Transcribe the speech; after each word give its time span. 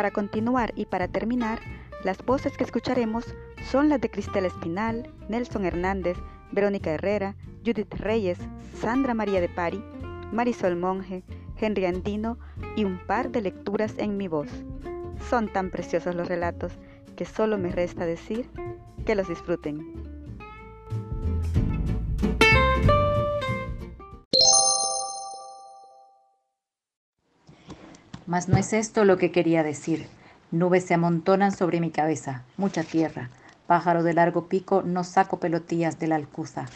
Para 0.00 0.12
continuar 0.12 0.72
y 0.76 0.86
para 0.86 1.08
terminar, 1.08 1.60
las 2.04 2.24
voces 2.24 2.56
que 2.56 2.64
escucharemos 2.64 3.34
son 3.70 3.90
las 3.90 4.00
de 4.00 4.10
Cristel 4.10 4.46
Espinal, 4.46 5.12
Nelson 5.28 5.66
Hernández, 5.66 6.16
Verónica 6.52 6.90
Herrera, 6.90 7.36
Judith 7.66 7.92
Reyes, 7.96 8.38
Sandra 8.80 9.12
María 9.12 9.42
de 9.42 9.50
Pari, 9.50 9.84
Marisol 10.32 10.74
Monge, 10.76 11.22
Henry 11.58 11.84
Andino 11.84 12.38
y 12.76 12.84
un 12.84 12.98
par 13.06 13.30
de 13.30 13.42
lecturas 13.42 13.92
en 13.98 14.16
mi 14.16 14.26
voz. 14.26 14.48
Son 15.28 15.52
tan 15.52 15.70
preciosos 15.70 16.14
los 16.14 16.28
relatos 16.28 16.72
que 17.14 17.26
solo 17.26 17.58
me 17.58 17.70
resta 17.70 18.06
decir 18.06 18.48
que 19.04 19.14
los 19.14 19.28
disfruten. 19.28 20.19
Mas 28.30 28.48
no 28.48 28.58
es 28.58 28.72
esto 28.72 29.04
lo 29.04 29.16
que 29.16 29.32
quería 29.32 29.64
decir. 29.64 30.06
Nubes 30.52 30.84
se 30.84 30.94
amontonan 30.94 31.50
sobre 31.50 31.80
mi 31.80 31.90
cabeza, 31.90 32.44
mucha 32.56 32.84
tierra. 32.84 33.28
Pájaro 33.66 34.04
de 34.04 34.14
largo 34.14 34.46
pico, 34.46 34.82
no 34.82 35.02
saco 35.02 35.40
pelotillas 35.40 35.98
de 35.98 36.06
la 36.06 36.14
alcuza. 36.14 36.66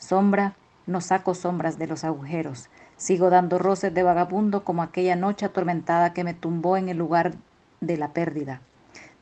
Sombra, 0.00 0.56
no 0.88 1.00
saco 1.00 1.36
sombras 1.36 1.78
de 1.78 1.86
los 1.86 2.02
agujeros. 2.02 2.68
Sigo 2.96 3.30
dando 3.30 3.60
roces 3.60 3.94
de 3.94 4.02
vagabundo 4.02 4.64
como 4.64 4.82
aquella 4.82 5.14
noche 5.14 5.46
atormentada 5.46 6.12
que 6.14 6.24
me 6.24 6.34
tumbó 6.34 6.76
en 6.76 6.88
el 6.88 6.96
lugar 6.96 7.34
de 7.80 7.96
la 7.96 8.08
pérdida. 8.08 8.60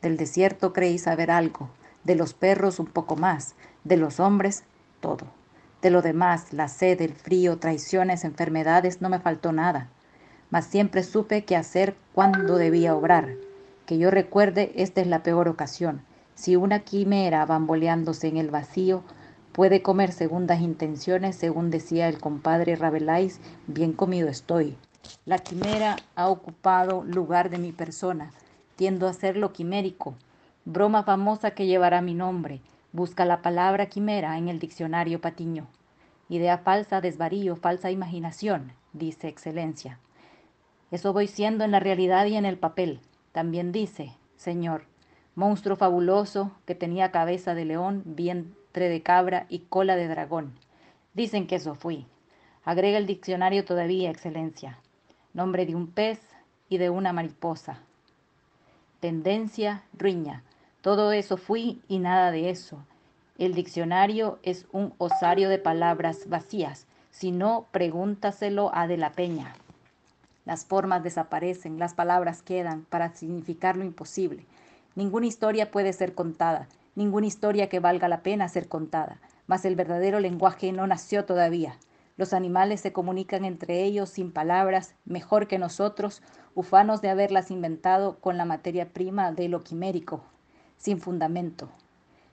Del 0.00 0.16
desierto 0.16 0.72
creí 0.72 0.96
saber 0.96 1.30
algo, 1.30 1.68
de 2.04 2.14
los 2.14 2.32
perros 2.32 2.78
un 2.78 2.86
poco 2.86 3.16
más, 3.16 3.54
de 3.84 3.98
los 3.98 4.18
hombres 4.18 4.64
todo. 5.00 5.26
De 5.82 5.90
lo 5.90 6.00
demás, 6.00 6.54
la 6.54 6.68
sed, 6.68 7.02
el 7.02 7.12
frío, 7.12 7.58
traiciones, 7.58 8.24
enfermedades, 8.24 9.02
no 9.02 9.10
me 9.10 9.18
faltó 9.18 9.52
nada 9.52 9.90
mas 10.52 10.66
siempre 10.66 11.02
supe 11.02 11.46
qué 11.46 11.56
hacer 11.56 11.96
cuando 12.12 12.56
debía 12.56 12.94
obrar. 12.94 13.30
Que 13.86 13.96
yo 13.96 14.10
recuerde, 14.10 14.70
esta 14.76 15.00
es 15.00 15.06
la 15.06 15.22
peor 15.22 15.48
ocasión. 15.48 16.02
Si 16.34 16.56
una 16.56 16.80
quimera 16.80 17.46
bamboleándose 17.46 18.28
en 18.28 18.36
el 18.36 18.50
vacío 18.50 19.02
puede 19.52 19.80
comer 19.80 20.12
segundas 20.12 20.60
intenciones, 20.60 21.36
según 21.36 21.70
decía 21.70 22.06
el 22.06 22.20
compadre 22.20 22.76
Rabelais, 22.76 23.40
bien 23.66 23.94
comido 23.94 24.28
estoy. 24.28 24.76
La 25.24 25.38
quimera 25.38 25.96
ha 26.16 26.28
ocupado 26.28 27.02
lugar 27.02 27.48
de 27.48 27.56
mi 27.56 27.72
persona. 27.72 28.30
Tiendo 28.76 29.08
a 29.08 29.14
ser 29.14 29.38
lo 29.38 29.54
quimérico. 29.54 30.16
Broma 30.66 31.02
famosa 31.02 31.52
que 31.52 31.66
llevará 31.66 32.02
mi 32.02 32.12
nombre. 32.12 32.60
Busca 32.92 33.24
la 33.24 33.40
palabra 33.40 33.86
quimera 33.86 34.36
en 34.36 34.48
el 34.48 34.58
diccionario 34.58 35.18
Patiño. 35.18 35.66
Idea 36.28 36.58
falsa, 36.58 37.00
desvarío, 37.00 37.56
falsa 37.56 37.90
imaginación, 37.90 38.72
dice 38.92 39.28
Excelencia. 39.28 39.98
Eso 40.92 41.14
voy 41.14 41.26
siendo 41.26 41.64
en 41.64 41.70
la 41.70 41.80
realidad 41.80 42.26
y 42.26 42.36
en 42.36 42.44
el 42.44 42.58
papel. 42.58 43.00
También 43.32 43.72
dice, 43.72 44.12
Señor, 44.36 44.84
monstruo 45.34 45.74
fabuloso 45.74 46.52
que 46.66 46.74
tenía 46.74 47.10
cabeza 47.10 47.54
de 47.54 47.64
león, 47.64 48.02
vientre 48.04 48.90
de 48.90 49.02
cabra 49.02 49.46
y 49.48 49.60
cola 49.60 49.96
de 49.96 50.06
dragón. 50.06 50.52
Dicen 51.14 51.46
que 51.46 51.56
eso 51.56 51.74
fui. 51.74 52.06
Agrega 52.62 52.98
el 52.98 53.06
diccionario 53.06 53.64
todavía, 53.64 54.10
excelencia. 54.10 54.78
Nombre 55.32 55.64
de 55.64 55.74
un 55.74 55.86
pez 55.86 56.20
y 56.68 56.76
de 56.76 56.90
una 56.90 57.14
mariposa. 57.14 57.80
Tendencia, 59.00 59.84
riña. 59.94 60.42
Todo 60.82 61.12
eso 61.12 61.38
fui 61.38 61.80
y 61.88 62.00
nada 62.00 62.30
de 62.30 62.50
eso. 62.50 62.84
El 63.38 63.54
diccionario 63.54 64.38
es 64.42 64.66
un 64.72 64.92
osario 64.98 65.48
de 65.48 65.58
palabras 65.58 66.28
vacías. 66.28 66.86
Si 67.10 67.32
no, 67.32 67.66
pregúntaselo 67.72 68.70
a 68.74 68.86
De 68.86 68.98
la 68.98 69.12
Peña. 69.12 69.54
Las 70.44 70.64
formas 70.64 71.02
desaparecen, 71.02 71.78
las 71.78 71.94
palabras 71.94 72.42
quedan 72.42 72.84
para 72.84 73.14
significar 73.14 73.76
lo 73.76 73.84
imposible. 73.84 74.44
Ninguna 74.96 75.26
historia 75.26 75.70
puede 75.70 75.92
ser 75.92 76.14
contada, 76.14 76.68
ninguna 76.96 77.26
historia 77.26 77.68
que 77.68 77.80
valga 77.80 78.08
la 78.08 78.22
pena 78.22 78.48
ser 78.48 78.68
contada, 78.68 79.20
mas 79.46 79.64
el 79.64 79.76
verdadero 79.76 80.18
lenguaje 80.18 80.72
no 80.72 80.86
nació 80.86 81.24
todavía. 81.24 81.78
Los 82.16 82.32
animales 82.32 82.80
se 82.80 82.92
comunican 82.92 83.44
entre 83.44 83.84
ellos 83.84 84.10
sin 84.10 84.32
palabras, 84.32 84.94
mejor 85.04 85.46
que 85.46 85.58
nosotros, 85.58 86.22
ufanos 86.54 87.00
de 87.00 87.08
haberlas 87.08 87.50
inventado 87.50 88.18
con 88.18 88.36
la 88.36 88.44
materia 88.44 88.92
prima 88.92 89.32
de 89.32 89.48
lo 89.48 89.62
quimérico, 89.62 90.24
sin 90.76 91.00
fundamento. 91.00 91.70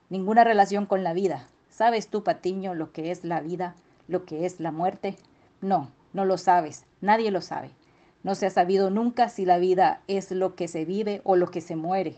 Ninguna 0.09 0.43
relación 0.43 0.85
con 0.85 1.03
la 1.03 1.13
vida. 1.13 1.47
¿Sabes 1.69 2.09
tú, 2.09 2.23
Patiño, 2.23 2.73
lo 2.73 2.91
que 2.91 3.11
es 3.11 3.23
la 3.23 3.39
vida, 3.39 3.75
lo 4.07 4.25
que 4.25 4.45
es 4.45 4.59
la 4.59 4.71
muerte? 4.71 5.15
No, 5.61 5.91
no 6.11 6.25
lo 6.25 6.37
sabes, 6.37 6.85
nadie 6.99 7.31
lo 7.31 7.41
sabe. 7.41 7.78
No 8.21 8.35
se 8.35 8.45
ha 8.45 8.49
sabido 8.49 8.89
nunca 8.89 9.29
si 9.29 9.45
la 9.45 9.57
vida 9.59 10.01
es 10.07 10.31
lo 10.31 10.55
que 10.55 10.67
se 10.67 10.83
vive 10.83 11.21
o 11.23 11.35
lo 11.35 11.51
que 11.51 11.61
se 11.61 11.75
muere. 11.75 12.15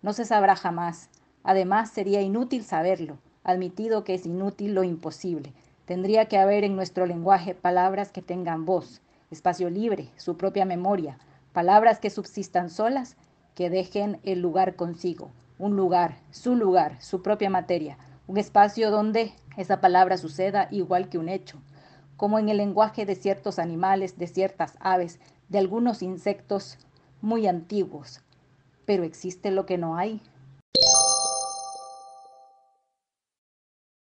No 0.00 0.12
se 0.12 0.24
sabrá 0.24 0.54
jamás. 0.54 1.10
Además, 1.42 1.90
sería 1.90 2.20
inútil 2.20 2.64
saberlo, 2.64 3.18
admitido 3.42 4.04
que 4.04 4.14
es 4.14 4.24
inútil 4.24 4.74
lo 4.74 4.84
imposible. 4.84 5.52
Tendría 5.84 6.26
que 6.26 6.38
haber 6.38 6.62
en 6.62 6.76
nuestro 6.76 7.06
lenguaje 7.06 7.54
palabras 7.54 8.12
que 8.12 8.22
tengan 8.22 8.64
voz, 8.64 9.00
espacio 9.32 9.68
libre, 9.68 10.10
su 10.16 10.36
propia 10.36 10.64
memoria, 10.64 11.18
palabras 11.52 11.98
que 11.98 12.10
subsistan 12.10 12.70
solas, 12.70 13.16
que 13.56 13.68
dejen 13.68 14.20
el 14.22 14.40
lugar 14.40 14.76
consigo, 14.76 15.30
un 15.58 15.76
lugar, 15.76 16.18
su 16.30 16.54
lugar, 16.54 16.96
su 17.02 17.22
propia 17.22 17.50
materia, 17.50 17.98
un 18.28 18.38
espacio 18.38 18.90
donde 18.92 19.32
esa 19.56 19.80
palabra 19.80 20.16
suceda 20.16 20.68
igual 20.70 21.08
que 21.08 21.18
un 21.18 21.28
hecho, 21.28 21.58
como 22.22 22.38
en 22.38 22.48
el 22.48 22.58
lenguaje 22.58 23.04
de 23.04 23.16
ciertos 23.16 23.58
animales, 23.58 24.16
de 24.16 24.28
ciertas 24.28 24.76
aves, 24.78 25.18
de 25.48 25.58
algunos 25.58 26.04
insectos 26.04 26.78
muy 27.20 27.48
antiguos. 27.48 28.20
Pero 28.84 29.02
existe 29.02 29.50
lo 29.50 29.66
que 29.66 29.76
no 29.76 29.96
hay. 29.96 30.22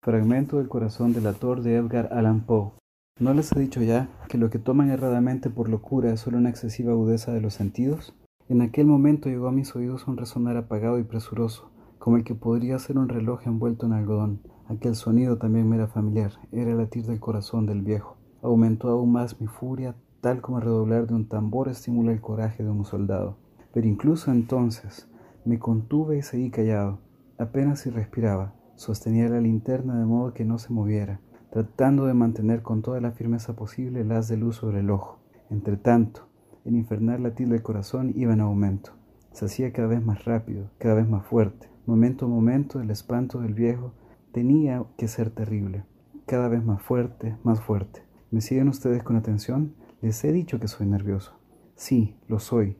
Fragmento 0.02 0.56
del 0.56 0.70
corazón 0.70 1.12
del 1.12 1.26
ator 1.26 1.60
de 1.60 1.76
Edgar 1.76 2.08
Allan 2.10 2.46
Poe. 2.46 2.72
¿No 3.20 3.34
les 3.34 3.52
he 3.52 3.60
dicho 3.60 3.82
ya 3.82 4.08
que 4.30 4.38
lo 4.38 4.48
que 4.48 4.58
toman 4.58 4.88
erradamente 4.88 5.50
por 5.50 5.68
locura 5.68 6.10
es 6.10 6.20
solo 6.20 6.38
una 6.38 6.48
excesiva 6.48 6.92
agudeza 6.92 7.34
de 7.34 7.42
los 7.42 7.52
sentidos? 7.52 8.14
En 8.48 8.62
aquel 8.62 8.86
momento 8.86 9.28
llegó 9.28 9.48
a 9.48 9.52
mis 9.52 9.76
oídos 9.76 10.08
un 10.08 10.16
resonar 10.16 10.56
apagado 10.56 10.98
y 10.98 11.02
presuroso, 11.02 11.70
como 11.98 12.16
el 12.16 12.24
que 12.24 12.34
podría 12.34 12.78
ser 12.78 12.96
un 12.96 13.10
reloj 13.10 13.46
envuelto 13.46 13.84
en 13.84 13.92
algodón. 13.92 14.40
Aquel 14.68 14.96
sonido 14.96 15.38
también 15.38 15.66
me 15.66 15.76
era 15.76 15.86
familiar, 15.86 16.32
era 16.52 16.70
el 16.70 16.76
latir 16.76 17.06
del 17.06 17.20
corazón 17.20 17.64
del 17.64 17.80
viejo. 17.80 18.18
Aumentó 18.42 18.90
aún 18.90 19.12
más 19.12 19.40
mi 19.40 19.46
furia, 19.46 19.94
tal 20.20 20.42
como 20.42 20.58
el 20.58 20.64
redoblar 20.64 21.06
de 21.06 21.14
un 21.14 21.26
tambor 21.26 21.70
estimula 21.70 22.12
el 22.12 22.20
coraje 22.20 22.62
de 22.62 22.68
un 22.68 22.84
soldado. 22.84 23.38
Pero 23.72 23.86
incluso 23.86 24.30
entonces 24.30 25.08
me 25.46 25.58
contuve 25.58 26.18
y 26.18 26.22
seguí 26.22 26.50
callado. 26.50 26.98
Apenas 27.38 27.80
si 27.80 27.88
respiraba, 27.88 28.52
sostenía 28.76 29.30
la 29.30 29.40
linterna 29.40 29.98
de 29.98 30.04
modo 30.04 30.34
que 30.34 30.44
no 30.44 30.58
se 30.58 30.70
moviera, 30.70 31.20
tratando 31.50 32.04
de 32.04 32.12
mantener 32.12 32.60
con 32.62 32.82
toda 32.82 33.00
la 33.00 33.12
firmeza 33.12 33.56
posible 33.56 34.02
el 34.02 34.12
haz 34.12 34.28
de 34.28 34.36
luz 34.36 34.56
sobre 34.56 34.80
el 34.80 34.90
ojo. 34.90 35.18
Entre 35.48 35.78
tanto, 35.78 36.28
el 36.66 36.76
infernal 36.76 37.22
latir 37.22 37.48
del 37.48 37.62
corazón 37.62 38.12
iba 38.16 38.34
en 38.34 38.42
aumento. 38.42 38.90
Se 39.32 39.46
hacía 39.46 39.72
cada 39.72 39.88
vez 39.88 40.04
más 40.04 40.26
rápido, 40.26 40.68
cada 40.76 40.92
vez 40.92 41.08
más 41.08 41.24
fuerte. 41.24 41.70
Momento 41.86 42.26
a 42.26 42.28
momento 42.28 42.82
el 42.82 42.90
espanto 42.90 43.40
del 43.40 43.54
viejo 43.54 43.94
tenía 44.38 44.84
que 44.96 45.08
ser 45.08 45.30
terrible, 45.30 45.82
cada 46.24 46.46
vez 46.46 46.64
más 46.64 46.80
fuerte, 46.80 47.36
más 47.42 47.60
fuerte. 47.60 48.04
¿Me 48.30 48.40
siguen 48.40 48.68
ustedes 48.68 49.02
con 49.02 49.16
atención? 49.16 49.74
Les 50.00 50.22
he 50.22 50.30
dicho 50.30 50.60
que 50.60 50.68
soy 50.68 50.86
nervioso. 50.86 51.32
Sí, 51.74 52.14
lo 52.28 52.38
soy. 52.38 52.76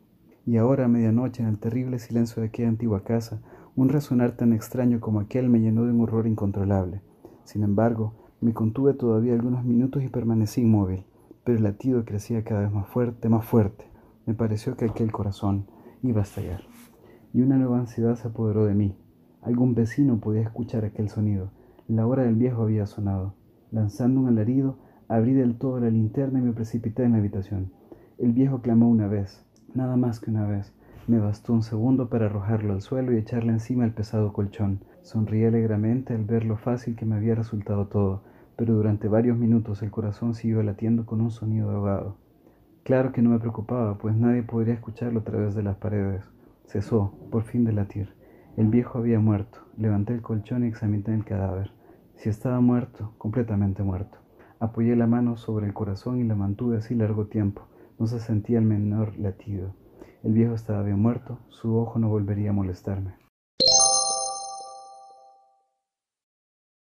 Y 0.46 0.56
ahora 0.56 0.84
a 0.84 0.88
medianoche, 0.88 1.42
en 1.42 1.48
el 1.48 1.58
terrible 1.58 1.98
silencio 1.98 2.40
de 2.40 2.46
aquella 2.46 2.68
antigua 2.68 3.02
casa, 3.02 3.42
un 3.74 3.88
resonar 3.88 4.36
tan 4.36 4.52
extraño 4.52 5.00
como 5.00 5.18
aquel 5.18 5.48
me 5.48 5.58
llenó 5.58 5.84
de 5.84 5.90
un 5.90 6.00
horror 6.00 6.28
incontrolable. 6.28 7.02
Sin 7.42 7.64
embargo, 7.64 8.14
me 8.40 8.54
contuve 8.54 8.94
todavía 8.94 9.32
algunos 9.32 9.64
minutos 9.64 10.04
y 10.04 10.08
permanecí 10.08 10.60
inmóvil, 10.60 11.06
pero 11.42 11.58
el 11.58 11.64
latido 11.64 12.04
crecía 12.04 12.44
cada 12.44 12.60
vez 12.60 12.70
más 12.70 12.86
fuerte, 12.86 13.28
más 13.28 13.44
fuerte. 13.44 13.84
Me 14.26 14.34
pareció 14.34 14.76
que 14.76 14.84
aquel 14.84 15.10
corazón 15.10 15.66
iba 16.04 16.20
a 16.20 16.22
estallar. 16.22 16.62
Y 17.34 17.40
una 17.40 17.56
nueva 17.56 17.80
ansiedad 17.80 18.14
se 18.14 18.28
apoderó 18.28 18.64
de 18.64 18.76
mí. 18.76 18.96
Algún 19.48 19.74
vecino 19.74 20.20
podía 20.20 20.42
escuchar 20.42 20.84
aquel 20.84 21.08
sonido. 21.08 21.50
La 21.88 22.06
hora 22.06 22.24
del 22.24 22.34
viejo 22.34 22.64
había 22.64 22.84
sonado. 22.84 23.32
Lanzando 23.70 24.20
un 24.20 24.28
alarido, 24.28 24.76
abrí 25.08 25.32
del 25.32 25.56
todo 25.56 25.80
la 25.80 25.88
linterna 25.88 26.38
y 26.38 26.42
me 26.42 26.52
precipité 26.52 27.04
en 27.04 27.12
la 27.12 27.18
habitación. 27.18 27.72
El 28.18 28.32
viejo 28.32 28.60
clamó 28.60 28.90
una 28.90 29.08
vez, 29.08 29.46
nada 29.72 29.96
más 29.96 30.20
que 30.20 30.30
una 30.30 30.46
vez. 30.46 30.74
Me 31.06 31.18
bastó 31.18 31.54
un 31.54 31.62
segundo 31.62 32.10
para 32.10 32.26
arrojarlo 32.26 32.74
al 32.74 32.82
suelo 32.82 33.14
y 33.14 33.16
echarle 33.16 33.52
encima 33.52 33.86
el 33.86 33.94
pesado 33.94 34.34
colchón. 34.34 34.80
Sonreí 35.00 35.44
alegremente 35.44 36.12
al 36.12 36.26
ver 36.26 36.44
lo 36.44 36.58
fácil 36.58 36.94
que 36.94 37.06
me 37.06 37.16
había 37.16 37.34
resultado 37.34 37.86
todo, 37.86 38.24
pero 38.54 38.74
durante 38.74 39.08
varios 39.08 39.38
minutos 39.38 39.82
el 39.82 39.90
corazón 39.90 40.34
siguió 40.34 40.62
latiendo 40.62 41.06
con 41.06 41.22
un 41.22 41.30
sonido 41.30 41.70
ahogado. 41.70 42.18
Claro 42.82 43.12
que 43.12 43.22
no 43.22 43.30
me 43.30 43.38
preocupaba, 43.38 43.96
pues 43.96 44.14
nadie 44.14 44.42
podría 44.42 44.74
escucharlo 44.74 45.20
a 45.20 45.24
través 45.24 45.54
de 45.54 45.62
las 45.62 45.78
paredes. 45.78 46.22
Cesó, 46.66 47.14
por 47.30 47.44
fin, 47.44 47.64
de 47.64 47.72
latir. 47.72 48.17
El 48.58 48.66
viejo 48.66 48.98
había 48.98 49.20
muerto. 49.20 49.60
Levanté 49.76 50.14
el 50.14 50.20
colchón 50.20 50.64
y 50.64 50.66
examiné 50.66 51.14
el 51.14 51.24
cadáver. 51.24 51.70
Si 52.16 52.28
estaba 52.28 52.60
muerto, 52.60 53.14
completamente 53.16 53.84
muerto. 53.84 54.18
Apoyé 54.58 54.96
la 54.96 55.06
mano 55.06 55.36
sobre 55.36 55.68
el 55.68 55.74
corazón 55.74 56.18
y 56.18 56.24
la 56.24 56.34
mantuve 56.34 56.78
así 56.78 56.96
largo 56.96 57.28
tiempo. 57.28 57.68
No 58.00 58.08
se 58.08 58.18
sentía 58.18 58.58
el 58.58 58.64
menor 58.64 59.16
latido. 59.16 59.76
El 60.24 60.32
viejo 60.32 60.54
estaba 60.54 60.82
bien 60.82 60.98
muerto, 60.98 61.38
su 61.50 61.76
ojo 61.76 62.00
no 62.00 62.08
volvería 62.08 62.50
a 62.50 62.52
molestarme. 62.52 63.14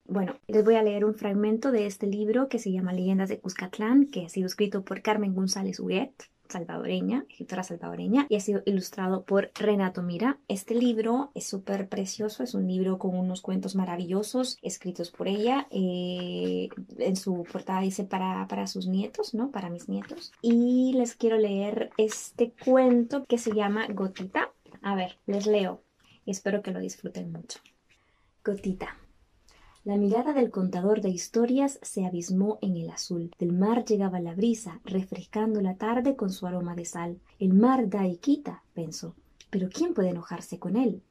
Bueno, 0.05 0.33
les 0.47 0.65
voy 0.65 0.75
a 0.75 0.83
leer 0.83 1.05
un 1.05 1.13
fragmento 1.13 1.71
de 1.71 1.85
este 1.85 2.07
libro 2.07 2.49
que 2.49 2.59
se 2.59 2.73
llama 2.73 2.91
Leyendas 2.91 3.29
de 3.29 3.39
Cuscatlán, 3.39 4.07
que 4.07 4.25
ha 4.25 4.29
sido 4.29 4.47
escrito 4.47 4.83
por 4.83 5.01
Carmen 5.01 5.33
González 5.33 5.79
Huguet, 5.79 6.11
salvadoreña, 6.49 7.25
escritora 7.29 7.63
salvadoreña, 7.63 8.25
y 8.29 8.35
ha 8.35 8.39
sido 8.39 8.61
ilustrado 8.65 9.23
por 9.23 9.51
Renato 9.55 10.01
Mira. 10.01 10.39
Este 10.47 10.75
libro 10.75 11.31
es 11.33 11.47
súper 11.47 11.89
precioso, 11.89 12.43
es 12.43 12.53
un 12.53 12.67
libro 12.67 12.99
con 12.99 13.15
unos 13.15 13.41
cuentos 13.41 13.75
maravillosos 13.75 14.57
escritos 14.61 15.11
por 15.11 15.27
ella. 15.27 15.67
Eh, 15.71 16.69
en 16.97 17.15
su 17.15 17.43
portada 17.51 17.81
dice 17.81 18.03
para, 18.03 18.47
para 18.47 18.67
sus 18.67 18.87
nietos, 18.87 19.33
¿no? 19.33 19.51
Para 19.51 19.69
mis 19.69 19.89
nietos. 19.89 20.31
Y 20.41 20.93
les 20.93 21.15
quiero 21.15 21.37
leer 21.37 21.91
este 21.97 22.53
cuento 22.63 23.25
que 23.25 23.37
se 23.37 23.53
llama 23.53 23.87
Gotita. 23.89 24.51
A 24.81 24.95
ver, 24.95 25.17
les 25.25 25.47
leo 25.47 25.81
espero 26.25 26.61
que 26.61 26.71
lo 26.71 26.79
disfruten 26.79 27.31
mucho. 27.31 27.59
Gotita. 28.43 28.97
La 29.85 29.97
mirada 29.97 30.31
del 30.31 30.49
contador 30.49 31.01
de 31.01 31.09
historias 31.09 31.77
se 31.81 32.05
abismó 32.05 32.57
en 32.61 32.77
el 32.77 32.89
azul. 32.89 33.31
Del 33.37 33.51
mar 33.51 33.83
llegaba 33.83 34.21
la 34.21 34.33
brisa, 34.33 34.79
refrescando 34.85 35.59
la 35.59 35.75
tarde 35.75 36.15
con 36.15 36.29
su 36.29 36.47
aroma 36.47 36.73
de 36.73 36.85
sal. 36.85 37.19
El 37.37 37.53
mar 37.53 37.89
da 37.89 38.07
y 38.07 38.15
quita, 38.15 38.63
pensó. 38.73 39.13
Pero 39.49 39.67
¿quién 39.67 39.93
puede 39.93 40.11
enojarse 40.11 40.57
con 40.57 40.77
él? 40.77 41.03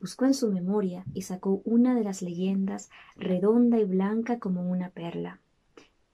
Buscó 0.00 0.24
en 0.24 0.32
su 0.32 0.50
memoria 0.50 1.04
y 1.12 1.20
sacó 1.20 1.60
una 1.66 1.94
de 1.94 2.02
las 2.02 2.22
leyendas, 2.22 2.88
redonda 3.14 3.78
y 3.78 3.84
blanca 3.84 4.38
como 4.38 4.70
una 4.70 4.88
perla. 4.88 5.40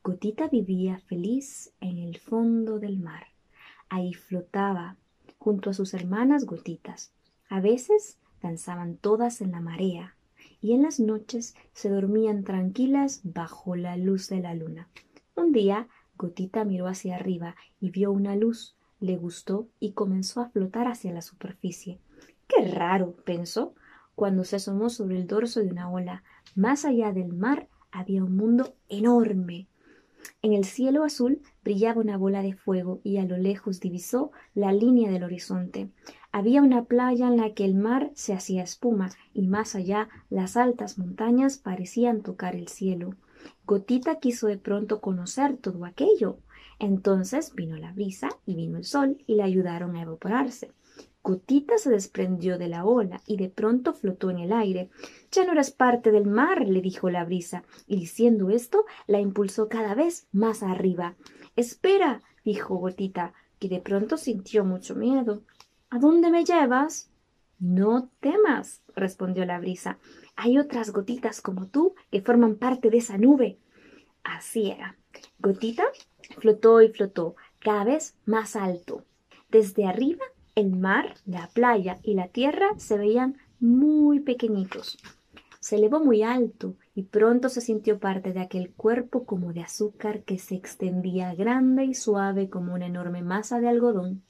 Gotita 0.03 0.49
vivía 0.49 0.99
feliz 0.99 1.73
en 1.81 1.99
el 1.99 2.19
fondo 2.19 2.81
del 2.81 2.99
mar. 2.99 3.27
Ahí 3.89 4.15
flotaba, 4.15 4.97
junto 5.39 5.71
a 5.71 5.75
sus 5.75 5.95
hermanas 5.95 6.45
gotitas. 6.45 7.13
A 7.49 7.61
veces 7.61 8.19
danzaban 8.43 8.97
todas 8.97 9.41
en 9.41 9.53
la 9.53 9.61
marea, 9.61 10.17
y 10.61 10.73
en 10.73 10.83
las 10.83 11.01
noches 11.01 11.55
se 11.73 11.89
dormían 11.89 12.45
tranquilas 12.45 13.21
bajo 13.25 13.77
la 13.77 13.97
luz 13.97 14.29
de 14.29 14.41
la 14.41 14.55
luna. 14.55 14.89
Un 15.35 15.53
día 15.53 15.89
Gotita 16.17 16.65
miró 16.65 16.87
hacia 16.87 17.17
arriba 17.17 17.57
y 17.81 17.91
vio 17.91 18.13
una 18.13 18.37
luz, 18.37 18.77
le 19.01 19.17
gustó 19.17 19.69
y 19.79 19.93
comenzó 19.93 20.43
a 20.43 20.51
flotar 20.51 20.87
hacia 20.87 21.13
la 21.13 21.23
superficie. 21.23 21.99
Qué 22.47 22.69
raro, 22.69 23.17
pensó, 23.25 23.75
cuando 24.15 24.45
se 24.45 24.57
asomó 24.57 24.91
sobre 24.91 25.17
el 25.17 25.27
dorso 25.27 25.61
de 25.61 25.69
una 25.69 25.91
ola. 25.91 26.23
Más 26.55 26.85
allá 26.85 27.11
del 27.13 27.33
mar 27.33 27.69
había 27.91 28.23
un 28.23 28.37
mundo 28.37 28.75
enorme. 28.91 29.67
En 30.43 30.53
el 30.53 30.65
cielo 30.65 31.05
azul 31.05 31.43
brillaba 31.63 32.01
una 32.01 32.17
bola 32.17 32.43
de 32.43 32.55
fuego 32.55 33.01
y 33.05 33.19
a 33.19 33.25
lo 33.25 33.37
lejos 33.37 33.81
divisó 33.81 34.33
la 34.55 34.73
línea 34.73 35.11
del 35.11 35.25
horizonte. 35.25 35.91
Había 36.33 36.63
una 36.63 36.85
playa 36.85 37.29
en 37.29 37.37
la 37.37 37.55
que 37.55 37.65
el 37.65 37.75
mar 37.75 38.11
se 38.15 38.33
hacía 38.33 38.63
espuma 38.63 39.11
y 39.35 39.49
más 39.49 39.75
allá 39.75 40.09
las 40.29 40.57
altas 40.57 40.99
montañas 40.99 41.59
parecían 41.59 42.23
tocar 42.23 42.57
el 42.57 42.69
cielo. 42.69 43.17
Gotita 43.67 44.21
quiso 44.21 44.47
de 44.47 44.59
pronto 44.59 45.01
conocer 45.01 45.57
todo 45.57 45.85
aquello. 45.85 46.39
Entonces 46.79 47.55
vino 47.55 47.77
la 47.77 47.93
brisa 47.93 48.29
y 48.47 48.55
vino 48.55 48.79
el 48.79 48.85
sol 48.85 49.19
y 49.27 49.35
le 49.35 49.43
ayudaron 49.43 49.97
a 49.97 50.03
evaporarse. 50.03 50.73
Gotita 51.23 51.77
se 51.77 51.91
desprendió 51.91 52.57
de 52.57 52.69
la 52.69 52.85
ola 52.85 53.21
y 53.27 53.37
de 53.37 53.51
pronto 53.51 53.93
flotó 53.93 54.31
en 54.31 54.39
el 54.39 54.53
aire. 54.53 54.91
Ya 55.31 55.45
no 55.45 55.53
eres 55.53 55.71
parte 55.71 56.13
del 56.13 56.27
mar, 56.27 56.67
le 56.67 56.81
dijo 56.81 57.11
la 57.11 57.25
brisa, 57.25 57.63
y 57.87 57.97
diciendo 57.97 58.51
esto 58.51 58.87
la 59.07 59.21
impulsó 59.21 59.69
cada 59.69 59.95
vez 59.95 60.27
más 60.33 60.63
arriba. 60.63 61.17
Espera, 61.57 62.23
dijo 62.45 62.77
Gotita, 62.77 63.35
que 63.59 63.69
de 63.69 63.81
pronto 63.81 64.17
sintió 64.17 64.65
mucho 64.65 64.95
miedo. 64.95 65.43
¿A 65.91 65.99
dónde 65.99 66.31
me 66.31 66.45
llevas? 66.45 67.11
No 67.59 68.09
temas, 68.21 68.83
respondió 68.97 69.45
la 69.45 69.59
brisa. 69.59 69.99
Hay 70.37 70.59
otras 70.59 70.91
gotitas 70.91 71.43
como 71.43 71.67
tú 71.67 71.95
que 72.11 72.23
forman 72.23 72.57
parte 72.57 72.89
de 72.89 72.97
esa 72.99 73.19
nube. 73.19 73.59
Así 74.25 74.71
era. 74.71 74.97
Gotita 75.39 75.85
flotó 76.39 76.81
y 76.81 76.89
flotó, 76.89 77.37
cada 77.59 77.85
vez 77.85 78.17
más 78.25 78.57
alto. 78.57 79.05
Desde 79.51 79.85
arriba, 79.85 80.25
el 80.55 80.77
mar, 80.77 81.15
la 81.27 81.49
playa 81.49 81.99
y 82.03 82.15
la 82.15 82.29
tierra 82.29 82.69
se 82.77 82.99
veían 82.99 83.37
muy 83.61 84.21
pequeñitos. 84.21 84.99
Se 85.61 85.77
elevó 85.77 86.01
muy 86.01 86.23
alto 86.23 86.75
y 86.95 87.03
pronto 87.03 87.49
se 87.49 87.61
sintió 87.61 87.99
parte 87.99 88.33
de 88.33 88.41
aquel 88.41 88.73
cuerpo 88.73 89.25
como 89.25 89.53
de 89.53 89.61
azúcar 89.61 90.23
que 90.23 90.39
se 90.39 90.55
extendía 90.55 91.35
grande 91.35 91.85
y 91.85 91.95
suave 91.95 92.49
como 92.49 92.75
una 92.75 92.87
enorme 92.87 93.23
masa 93.23 93.61
de 93.61 93.69
algodón. 93.69 94.23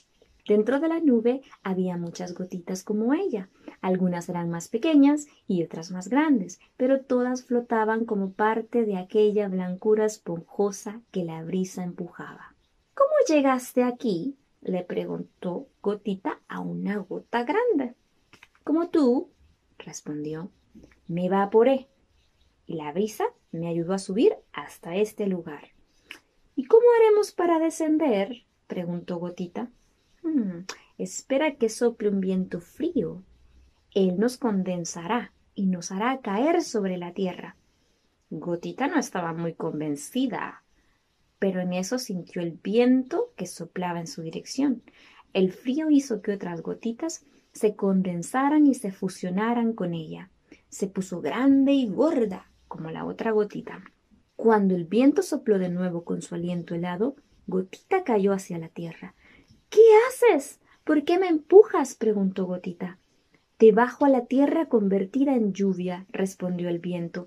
Dentro 0.48 0.80
de 0.80 0.88
la 0.88 0.98
nube 0.98 1.42
había 1.62 1.96
muchas 1.96 2.34
gotitas 2.34 2.82
como 2.82 3.14
ella. 3.14 3.48
Algunas 3.80 4.28
eran 4.28 4.50
más 4.50 4.66
pequeñas 4.66 5.28
y 5.46 5.62
otras 5.62 5.92
más 5.92 6.08
grandes, 6.08 6.58
pero 6.76 7.02
todas 7.02 7.44
flotaban 7.44 8.04
como 8.04 8.32
parte 8.32 8.84
de 8.84 8.96
aquella 8.96 9.48
blancura 9.48 10.06
esponjosa 10.06 11.00
que 11.12 11.24
la 11.24 11.44
brisa 11.44 11.84
empujaba. 11.84 12.56
¿Cómo 12.94 13.12
llegaste 13.28 13.84
aquí? 13.84 14.36
Le 14.60 14.84
preguntó 14.84 15.68
Gotita 15.82 16.40
a 16.48 16.60
una 16.60 16.98
gota 16.98 17.44
grande. 17.44 17.94
Como 18.64 18.90
tú, 18.90 19.30
respondió. 19.78 20.50
Me 21.08 21.26
evaporé 21.26 21.88
y 22.66 22.74
la 22.74 22.92
brisa 22.92 23.24
me 23.52 23.68
ayudó 23.68 23.94
a 23.94 23.98
subir 23.98 24.36
hasta 24.52 24.96
este 24.96 25.26
lugar. 25.26 25.68
¿Y 26.54 26.64
cómo 26.64 26.86
haremos 26.98 27.32
para 27.32 27.58
descender? 27.58 28.44
preguntó 28.66 29.18
Gotita. 29.18 29.70
Hmm, 30.22 30.66
espera 30.98 31.56
que 31.56 31.68
sople 31.68 32.08
un 32.08 32.20
viento 32.20 32.60
frío. 32.60 33.22
Él 33.94 34.18
nos 34.18 34.36
condensará 34.36 35.32
y 35.54 35.66
nos 35.66 35.90
hará 35.90 36.20
caer 36.20 36.62
sobre 36.62 36.96
la 36.96 37.12
tierra. 37.12 37.56
Gotita 38.28 38.86
no 38.86 38.98
estaba 38.98 39.32
muy 39.32 39.54
convencida, 39.54 40.62
pero 41.40 41.60
en 41.60 41.72
eso 41.72 41.98
sintió 41.98 42.40
el 42.42 42.52
viento 42.52 43.32
que 43.34 43.46
soplaba 43.46 43.98
en 43.98 44.06
su 44.06 44.22
dirección. 44.22 44.82
El 45.32 45.50
frío 45.50 45.90
hizo 45.90 46.22
que 46.22 46.32
otras 46.32 46.62
gotitas 46.62 47.24
se 47.52 47.74
condensaran 47.74 48.68
y 48.68 48.74
se 48.74 48.92
fusionaran 48.92 49.72
con 49.72 49.94
ella. 49.94 50.30
Se 50.68 50.86
puso 50.86 51.20
grande 51.20 51.72
y 51.72 51.88
gorda 51.88 52.48
como 52.68 52.90
la 52.90 53.04
otra 53.04 53.32
gotita. 53.32 53.82
Cuando 54.36 54.76
el 54.76 54.84
viento 54.84 55.22
sopló 55.22 55.58
de 55.58 55.70
nuevo 55.70 56.04
con 56.04 56.22
su 56.22 56.36
aliento 56.36 56.74
helado, 56.74 57.16
Gotita 57.46 58.04
cayó 58.04 58.32
hacia 58.32 58.58
la 58.58 58.68
tierra. 58.68 59.14
¿Qué 59.68 59.82
haces? 60.08 60.60
¿Por 60.84 61.04
qué 61.04 61.18
me 61.18 61.28
empujas? 61.28 61.94
preguntó 61.94 62.46
Gotita. 62.46 62.98
Te 63.56 63.72
bajo 63.72 64.04
a 64.04 64.08
la 64.08 64.26
tierra 64.26 64.66
convertida 64.66 65.34
en 65.34 65.52
lluvia, 65.52 66.06
respondió 66.10 66.68
el 66.68 66.78
viento. 66.78 67.26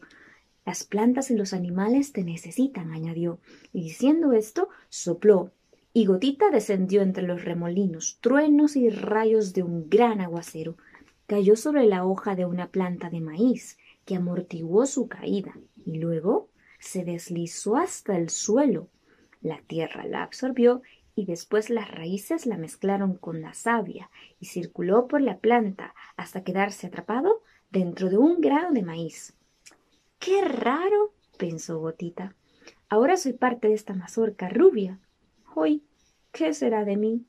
Las 0.66 0.84
plantas 0.86 1.30
y 1.30 1.36
los 1.36 1.54
animales 1.54 2.14
te 2.14 2.24
necesitan, 2.24 2.92
añadió, 2.92 3.40
y 3.74 3.84
diciendo 3.84 4.32
esto, 4.34 4.70
sopló, 4.90 5.52
y 5.92 6.06
Gotita 6.06 6.50
descendió 6.50 7.02
entre 7.02 7.24
los 7.24 7.44
remolinos, 7.44 8.18
truenos 8.22 8.76
y 8.76 8.90
rayos 8.90 9.54
de 9.54 9.64
un 9.64 9.90
gran 9.90 10.22
aguacero. 10.22 10.76
Cayó 11.28 11.56
sobre 11.56 11.86
la 11.86 12.06
hoja 12.06 12.36
de 12.36 12.46
una 12.46 12.68
planta 12.68 13.10
de 13.10 13.22
maíz, 13.22 13.78
que 14.06 14.16
amortiguó 14.16 14.86
su 14.86 15.08
caída, 15.08 15.54
y 15.86 16.00
luego 16.00 16.50
se 16.80 17.04
deslizó 17.04 17.76
hasta 17.76 18.18
el 18.18 18.30
suelo. 18.30 18.90
La 19.42 19.62
tierra 19.62 20.06
la 20.06 20.24
absorbió 20.24 20.82
y 21.16 21.26
después 21.26 21.70
las 21.70 21.92
raíces 21.92 22.46
la 22.46 22.58
mezclaron 22.58 23.16
con 23.16 23.42
la 23.42 23.54
savia 23.54 24.10
y 24.40 24.48
circuló 24.48 25.08
por 25.08 25.22
la 25.22 25.38
planta 25.38 25.94
hasta 26.18 26.44
quedarse 26.44 26.88
atrapado 26.88 27.44
dentro 27.70 28.10
de 28.10 28.18
un 28.18 28.42
grano 28.42 28.72
de 28.72 28.84
maíz. 28.84 29.36
¡Qué 30.24 30.42
raro! 30.42 31.14
pensó 31.38 31.80
Gotita. 31.80 32.34
Ahora 32.88 33.18
soy 33.18 33.34
parte 33.34 33.68
de 33.68 33.74
esta 33.74 33.94
mazorca 33.94 34.48
rubia. 34.48 35.02
Hoy, 35.54 35.84
¿qué 36.32 36.54
será 36.54 36.86
de 36.86 36.96
mí? 36.96 37.26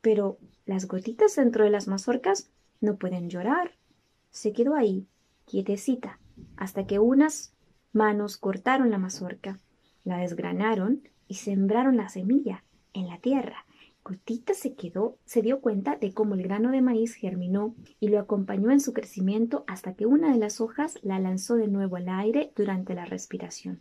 Pero 0.00 0.38
las 0.64 0.88
gotitas 0.88 1.36
dentro 1.36 1.64
de 1.64 1.70
las 1.70 1.88
mazorcas 1.88 2.50
no 2.80 2.96
pueden 2.96 3.28
llorar. 3.28 3.72
Se 4.30 4.54
quedó 4.54 4.74
ahí, 4.74 5.06
quietecita, 5.44 6.20
hasta 6.56 6.86
que 6.86 6.98
unas 6.98 7.52
manos 7.92 8.38
cortaron 8.38 8.90
la 8.90 8.96
mazorca, 8.96 9.58
la 10.02 10.16
desgranaron 10.16 11.06
y 11.28 11.34
sembraron 11.34 11.98
la 11.98 12.08
semilla 12.08 12.64
en 12.94 13.08
la 13.08 13.18
tierra. 13.18 13.66
Gotita 14.04 14.52
se 14.54 14.74
quedó, 14.74 15.16
se 15.24 15.42
dio 15.42 15.60
cuenta 15.60 15.96
de 15.96 16.12
cómo 16.12 16.34
el 16.34 16.42
grano 16.42 16.72
de 16.72 16.82
maíz 16.82 17.14
germinó 17.14 17.76
y 18.00 18.08
lo 18.08 18.18
acompañó 18.18 18.72
en 18.72 18.80
su 18.80 18.92
crecimiento 18.92 19.64
hasta 19.68 19.94
que 19.94 20.06
una 20.06 20.32
de 20.32 20.38
las 20.38 20.60
hojas 20.60 20.98
la 21.02 21.20
lanzó 21.20 21.54
de 21.54 21.68
nuevo 21.68 21.96
al 21.96 22.08
aire 22.08 22.52
durante 22.56 22.94
la 22.94 23.04
respiración. 23.04 23.80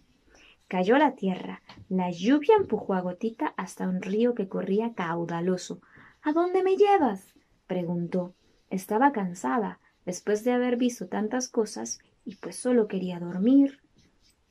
Cayó 0.67 0.97
la 0.97 1.15
tierra. 1.15 1.61
La 1.89 2.11
lluvia 2.11 2.55
empujó 2.55 2.93
a 2.93 3.01
Gotita 3.01 3.53
hasta 3.57 3.89
un 3.89 4.01
río 4.01 4.35
que 4.35 4.47
corría 4.47 4.93
caudaloso. 4.93 5.81
¿A 6.21 6.33
dónde 6.33 6.63
me 6.63 6.77
llevas? 6.77 7.33
preguntó. 7.65 8.35
Estaba 8.69 9.11
cansada, 9.11 9.79
después 10.05 10.43
de 10.43 10.51
haber 10.51 10.77
visto 10.77 11.07
tantas 11.07 11.49
cosas, 11.49 11.99
y 12.23 12.35
pues 12.35 12.55
solo 12.55 12.87
quería 12.87 13.19
dormir. 13.19 13.79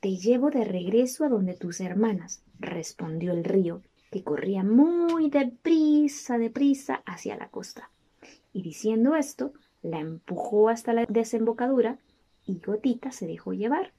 Te 0.00 0.17
llevo 0.17 0.50
de 0.50 0.65
regreso 0.65 1.25
a 1.25 1.29
donde 1.29 1.55
tus 1.55 1.81
hermanas, 1.81 2.43
respondió 2.59 3.33
el 3.33 3.45
río. 3.45 3.83
Que 4.11 4.25
corría 4.25 4.62
muy 4.62 5.31
deprisa, 5.31 6.38
deprisa 6.38 7.02
hacia 7.07 7.37
la 7.37 7.49
costa. 7.49 7.90
Y 8.52 8.62
diciendo 8.62 9.17
esto, 9.17 9.52
la 9.83 10.00
empujó 10.00 10.69
hasta 10.69 10.93
la 10.93 11.07
desembocadura 11.07 11.99
y 12.45 12.61
Gotita 12.61 13.12
se 13.12 13.26
dejó 13.26 13.52
llevar. 13.52 13.93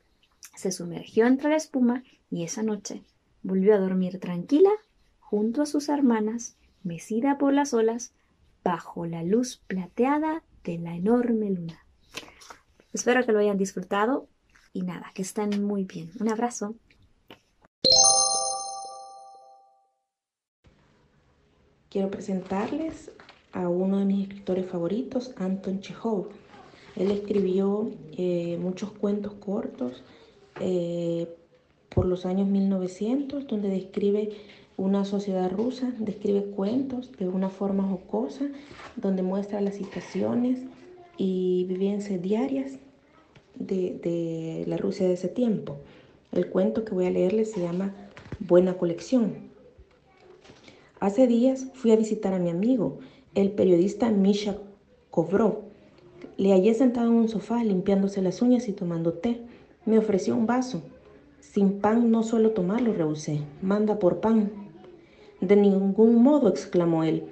Se 0.55 0.71
sumergió 0.71 1.25
entre 1.25 1.49
la 1.49 1.55
espuma 1.55 2.03
y 2.29 2.43
esa 2.43 2.63
noche 2.63 3.03
volvió 3.43 3.73
a 3.73 3.79
dormir 3.79 4.19
tranquila 4.19 4.69
junto 5.19 5.61
a 5.61 5.65
sus 5.65 5.87
hermanas, 5.89 6.57
mecida 6.83 7.37
por 7.37 7.53
las 7.53 7.73
olas, 7.73 8.13
bajo 8.63 9.05
la 9.05 9.23
luz 9.23 9.61
plateada 9.67 10.43
de 10.63 10.77
la 10.77 10.95
enorme 10.95 11.49
luna. 11.49 11.85
Espero 12.93 13.25
que 13.25 13.31
lo 13.31 13.39
hayan 13.39 13.57
disfrutado 13.57 14.27
y 14.73 14.81
nada, 14.83 15.11
que 15.13 15.21
estén 15.21 15.63
muy 15.63 15.85
bien. 15.85 16.11
Un 16.19 16.29
abrazo. 16.29 16.75
Quiero 21.91 22.09
presentarles 22.09 23.11
a 23.51 23.67
uno 23.67 23.99
de 23.99 24.05
mis 24.05 24.29
escritores 24.29 24.65
favoritos, 24.65 25.33
Anton 25.35 25.81
Chekhov. 25.81 26.29
Él 26.95 27.11
escribió 27.11 27.91
eh, 28.17 28.57
muchos 28.61 28.91
cuentos 28.91 29.33
cortos 29.33 30.01
eh, 30.61 31.27
por 31.93 32.05
los 32.05 32.25
años 32.25 32.47
1900, 32.47 33.45
donde 33.45 33.67
describe 33.67 34.29
una 34.77 35.03
sociedad 35.03 35.51
rusa, 35.51 35.91
describe 35.99 36.45
cuentos 36.45 37.11
de 37.17 37.27
una 37.27 37.49
forma 37.49 37.83
jocosa, 37.83 38.45
donde 38.95 39.21
muestra 39.21 39.59
las 39.59 39.75
situaciones 39.75 40.59
y 41.17 41.65
vivencias 41.67 42.21
diarias 42.21 42.79
de, 43.55 43.99
de 44.01 44.63
la 44.65 44.77
Rusia 44.77 45.09
de 45.09 45.15
ese 45.15 45.27
tiempo. 45.27 45.75
El 46.31 46.47
cuento 46.47 46.85
que 46.85 46.93
voy 46.93 47.07
a 47.07 47.11
leerles 47.11 47.51
se 47.51 47.59
llama 47.59 47.93
Buena 48.39 48.75
colección. 48.75 49.50
Hace 51.01 51.25
días 51.25 51.65
fui 51.73 51.89
a 51.89 51.95
visitar 51.95 52.31
a 52.31 52.37
mi 52.37 52.51
amigo, 52.51 52.99
el 53.33 53.49
periodista 53.49 54.11
Misha 54.11 54.59
Kovrov. 55.09 55.61
Le 56.37 56.51
hallé 56.51 56.75
sentado 56.75 57.07
en 57.07 57.13
un 57.13 57.27
sofá 57.27 57.63
limpiándose 57.63 58.21
las 58.21 58.39
uñas 58.43 58.67
y 58.67 58.73
tomando 58.73 59.13
té. 59.13 59.41
Me 59.87 59.97
ofreció 59.97 60.35
un 60.35 60.45
vaso. 60.45 60.83
Sin 61.39 61.79
pan 61.79 62.11
no 62.11 62.21
suelo 62.21 62.51
tomarlo, 62.51 62.93
rehusé. 62.93 63.39
Manda 63.63 63.97
por 63.97 64.19
pan. 64.19 64.51
De 65.39 65.55
ningún 65.55 66.21
modo, 66.21 66.49
exclamó 66.49 67.03
él. 67.03 67.23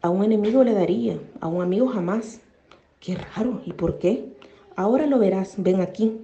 A 0.00 0.08
un 0.08 0.24
enemigo 0.24 0.64
le 0.64 0.72
daría, 0.72 1.20
a 1.42 1.48
un 1.48 1.60
amigo 1.60 1.86
jamás. 1.86 2.40
Qué 2.98 3.14
raro, 3.14 3.60
¿y 3.66 3.74
por 3.74 3.98
qué? 3.98 4.32
Ahora 4.74 5.06
lo 5.06 5.18
verás, 5.18 5.56
ven 5.58 5.82
aquí. 5.82 6.16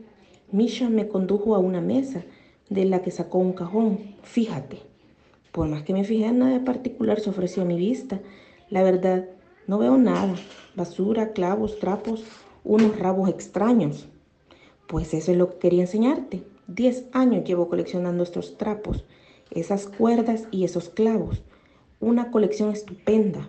Misha 0.50 0.88
me 0.88 1.06
condujo 1.06 1.54
a 1.54 1.58
una 1.58 1.82
mesa 1.82 2.24
de 2.70 2.86
la 2.86 3.02
que 3.02 3.10
sacó 3.10 3.36
un 3.36 3.52
cajón. 3.52 3.98
Fíjate. 4.22 4.93
Por 5.54 5.68
más 5.68 5.84
que 5.84 5.92
me 5.92 6.02
fijé, 6.02 6.32
nada 6.32 6.64
particular 6.64 7.20
se 7.20 7.30
ofreció 7.30 7.62
a 7.62 7.64
mi 7.64 7.76
vista. 7.76 8.20
La 8.70 8.82
verdad, 8.82 9.28
no 9.68 9.78
veo 9.78 9.96
nada. 9.96 10.34
Basura, 10.74 11.32
clavos, 11.32 11.78
trapos, 11.78 12.24
unos 12.64 12.98
rabos 12.98 13.28
extraños. 13.30 14.08
Pues 14.88 15.14
eso 15.14 15.30
es 15.30 15.38
lo 15.38 15.50
que 15.50 15.58
quería 15.58 15.82
enseñarte. 15.82 16.42
Diez 16.66 17.04
años 17.12 17.44
llevo 17.44 17.68
coleccionando 17.68 18.24
estos 18.24 18.58
trapos, 18.58 19.04
esas 19.52 19.86
cuerdas 19.86 20.48
y 20.50 20.64
esos 20.64 20.88
clavos. 20.88 21.44
Una 22.00 22.32
colección 22.32 22.72
estupenda. 22.72 23.48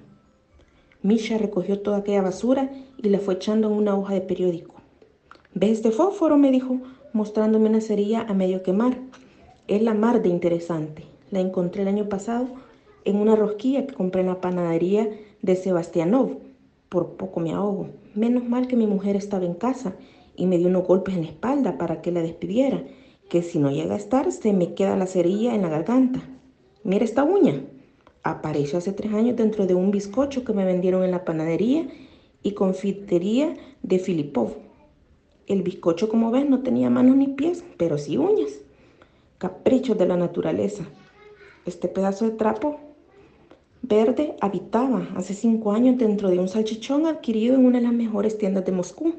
Misha 1.02 1.40
recogió 1.40 1.80
toda 1.80 1.98
aquella 1.98 2.22
basura 2.22 2.70
y 3.02 3.10
la 3.10 3.18
fue 3.18 3.34
echando 3.34 3.68
en 3.68 3.74
una 3.74 3.98
hoja 3.98 4.14
de 4.14 4.22
periódico. 4.22 4.76
¿Ves 5.56 5.72
este 5.72 5.90
fósforo? 5.90 6.38
me 6.38 6.52
dijo, 6.52 6.82
mostrándome 7.14 7.68
una 7.68 7.82
cerilla 7.82 8.22
a 8.30 8.36
medio 8.36 8.62
quemar. 8.62 9.00
Es 9.68 9.82
la 9.82 9.96
mar 9.96 10.22
de 10.22 10.30
interesante. 10.30 11.15
La 11.36 11.42
encontré 11.42 11.82
el 11.82 11.90
año 11.90 12.08
pasado 12.08 12.48
en 13.04 13.18
una 13.18 13.36
rosquilla 13.36 13.86
que 13.86 13.94
compré 13.94 14.22
en 14.22 14.28
la 14.28 14.40
panadería 14.40 15.10
de 15.42 15.58
Sebastianov. 15.58 16.38
Por 16.88 17.18
poco 17.18 17.42
me 17.42 17.52
ahogo. 17.52 17.90
Menos 18.14 18.48
mal 18.48 18.68
que 18.68 18.78
mi 18.78 18.88
mujer 18.88 19.18
estaba 19.18 19.44
en 19.44 19.54
casa 19.54 19.98
y 20.38 20.46
me 20.46 20.58
dio 20.58 20.70
unos 20.70 20.88
golpes 20.88 21.14
en 21.14 21.24
la 21.24 21.28
espalda 21.28 21.78
para 21.78 22.02
que 22.02 22.14
la 22.14 22.22
despidiera, 22.22 22.86
que 23.28 23.42
si 23.42 23.60
no 23.60 23.70
llega 23.70 23.96
a 23.96 23.98
estar 23.98 24.32
se 24.32 24.54
me 24.54 24.76
queda 24.76 24.96
la 24.96 25.08
cerilla 25.08 25.54
en 25.54 25.64
la 25.64 25.68
garganta. 25.68 26.22
Mira 26.86 27.04
esta 27.04 27.26
uña. 27.26 27.66
Apareció 28.24 28.78
hace 28.78 28.94
tres 28.94 29.12
años 29.12 29.36
dentro 29.36 29.68
de 29.68 29.76
un 29.76 29.92
bizcocho 29.92 30.46
que 30.46 30.54
me 30.54 30.64
vendieron 30.64 31.04
en 31.04 31.12
la 31.12 31.26
panadería 31.26 31.86
y 32.44 32.52
confitería 32.52 33.56
de 33.84 34.00
Filipov. 34.00 34.54
El 35.48 35.64
bizcocho, 35.64 36.08
como 36.08 36.32
ves, 36.32 36.50
no 36.50 36.62
tenía 36.62 36.90
manos 36.90 37.18
ni 37.18 37.28
pies, 37.28 37.66
pero 37.76 37.98
sí 37.98 38.18
uñas. 38.18 38.62
Caprichos 39.38 39.98
de 39.98 40.06
la 40.06 40.16
naturaleza. 40.16 40.86
Este 41.66 41.88
pedazo 41.88 42.26
de 42.26 42.32
trapo 42.32 42.80
verde 43.82 44.36
habitaba 44.40 45.08
hace 45.16 45.34
cinco 45.34 45.72
años 45.72 45.98
dentro 45.98 46.30
de 46.30 46.38
un 46.38 46.48
salchichón 46.48 47.08
adquirido 47.08 47.56
en 47.56 47.66
una 47.66 47.80
de 47.80 47.86
las 47.86 47.94
mejores 47.94 48.38
tiendas 48.38 48.66
de 48.66 48.72
Moscú. 48.72 49.16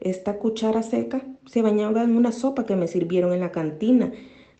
Esta 0.00 0.38
cuchara 0.38 0.82
seca 0.82 1.22
se 1.46 1.62
bañaba 1.62 2.02
en 2.02 2.16
una 2.16 2.32
sopa 2.32 2.66
que 2.66 2.74
me 2.74 2.88
sirvieron 2.88 3.32
en 3.32 3.40
la 3.40 3.52
cantina 3.52 4.12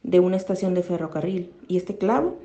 de 0.04 0.20
una 0.20 0.36
estación 0.36 0.74
de 0.74 0.84
ferrocarril. 0.84 1.52
Y 1.66 1.76
este 1.76 1.98
clavo 1.98 2.36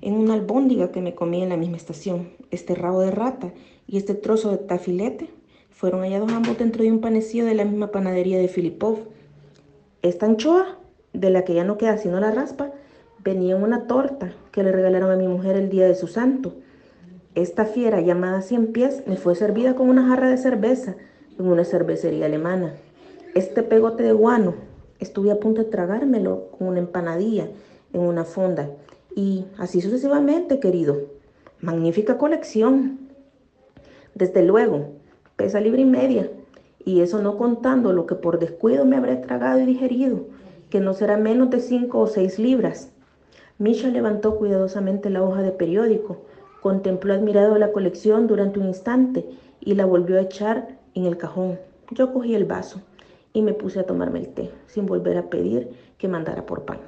en 0.00 0.14
una 0.14 0.34
albóndiga 0.34 0.92
que 0.92 1.00
me 1.00 1.16
comí 1.16 1.42
en 1.42 1.48
la 1.48 1.56
misma 1.56 1.76
estación. 1.76 2.30
Este 2.52 2.76
rabo 2.76 3.00
de 3.00 3.10
rata 3.10 3.52
y 3.88 3.96
este 3.96 4.14
trozo 4.14 4.52
de 4.52 4.58
tafilete 4.58 5.30
fueron 5.70 6.02
hallados 6.02 6.32
ambos 6.32 6.58
dentro 6.58 6.84
de 6.84 6.92
un 6.92 7.00
panecillo 7.00 7.44
de 7.44 7.54
la 7.54 7.64
misma 7.64 7.90
panadería 7.90 8.38
de 8.38 8.48
Filipov. 8.48 8.98
Esta 10.02 10.26
anchoa, 10.26 10.78
de 11.12 11.30
la 11.30 11.44
que 11.44 11.54
ya 11.54 11.64
no 11.64 11.76
queda 11.76 11.98
sino 11.98 12.20
la 12.20 12.30
raspa, 12.30 12.72
venía 13.24 13.56
una 13.56 13.86
torta 13.86 14.32
que 14.52 14.62
le 14.62 14.72
regalaron 14.72 15.10
a 15.10 15.16
mi 15.16 15.28
mujer 15.28 15.56
el 15.56 15.68
día 15.68 15.86
de 15.86 15.94
su 15.94 16.06
santo. 16.06 16.54
Esta 17.34 17.64
fiera 17.64 18.00
llamada 18.00 18.42
Cien 18.42 18.68
Pies 18.68 19.02
me 19.06 19.16
fue 19.16 19.34
servida 19.34 19.74
con 19.74 19.88
una 19.88 20.08
jarra 20.08 20.28
de 20.28 20.38
cerveza 20.38 20.96
en 21.38 21.46
una 21.46 21.64
cervecería 21.64 22.26
alemana. 22.26 22.74
Este 23.34 23.62
pegote 23.62 24.02
de 24.02 24.12
guano 24.12 24.54
estuve 24.98 25.30
a 25.30 25.38
punto 25.38 25.62
de 25.62 25.70
tragármelo 25.70 26.48
con 26.58 26.68
una 26.68 26.80
empanadilla 26.80 27.48
en 27.92 28.00
una 28.00 28.24
fonda. 28.24 28.70
Y 29.14 29.44
así 29.58 29.80
sucesivamente, 29.80 30.60
querido. 30.60 30.98
Magnífica 31.60 32.18
colección. 32.18 32.98
Desde 34.14 34.42
luego, 34.42 34.92
pesa 35.36 35.60
libre 35.60 35.82
y 35.82 35.86
media. 35.86 36.30
Y 36.84 37.00
eso 37.00 37.20
no 37.20 37.36
contando 37.36 37.92
lo 37.92 38.06
que 38.06 38.14
por 38.14 38.38
descuido 38.38 38.84
me 38.84 38.96
habré 38.96 39.16
tragado 39.16 39.60
y 39.60 39.66
digerido, 39.66 40.26
que 40.70 40.80
no 40.80 40.94
será 40.94 41.16
menos 41.16 41.50
de 41.50 41.60
cinco 41.60 41.98
o 41.98 42.06
seis 42.06 42.38
libras. 42.38 42.90
Misha 43.60 43.88
levantó 43.88 44.36
cuidadosamente 44.36 45.10
la 45.10 45.20
hoja 45.20 45.42
de 45.42 45.50
periódico, 45.50 46.24
contempló 46.62 47.12
admirado 47.12 47.58
la 47.58 47.72
colección 47.72 48.28
durante 48.28 48.60
un 48.60 48.66
instante 48.66 49.26
y 49.58 49.74
la 49.74 49.84
volvió 49.84 50.16
a 50.16 50.22
echar 50.22 50.78
en 50.94 51.06
el 51.06 51.16
cajón. 51.16 51.58
Yo 51.90 52.12
cogí 52.12 52.36
el 52.36 52.44
vaso 52.44 52.80
y 53.32 53.42
me 53.42 53.54
puse 53.54 53.80
a 53.80 53.84
tomarme 53.84 54.20
el 54.20 54.28
té, 54.28 54.52
sin 54.66 54.86
volver 54.86 55.18
a 55.18 55.28
pedir 55.28 55.70
que 55.98 56.06
mandara 56.06 56.46
por 56.46 56.64
pan. 56.66 56.78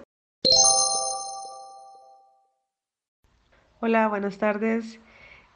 Hola, 3.80 4.06
buenas 4.06 4.38
tardes. 4.38 5.00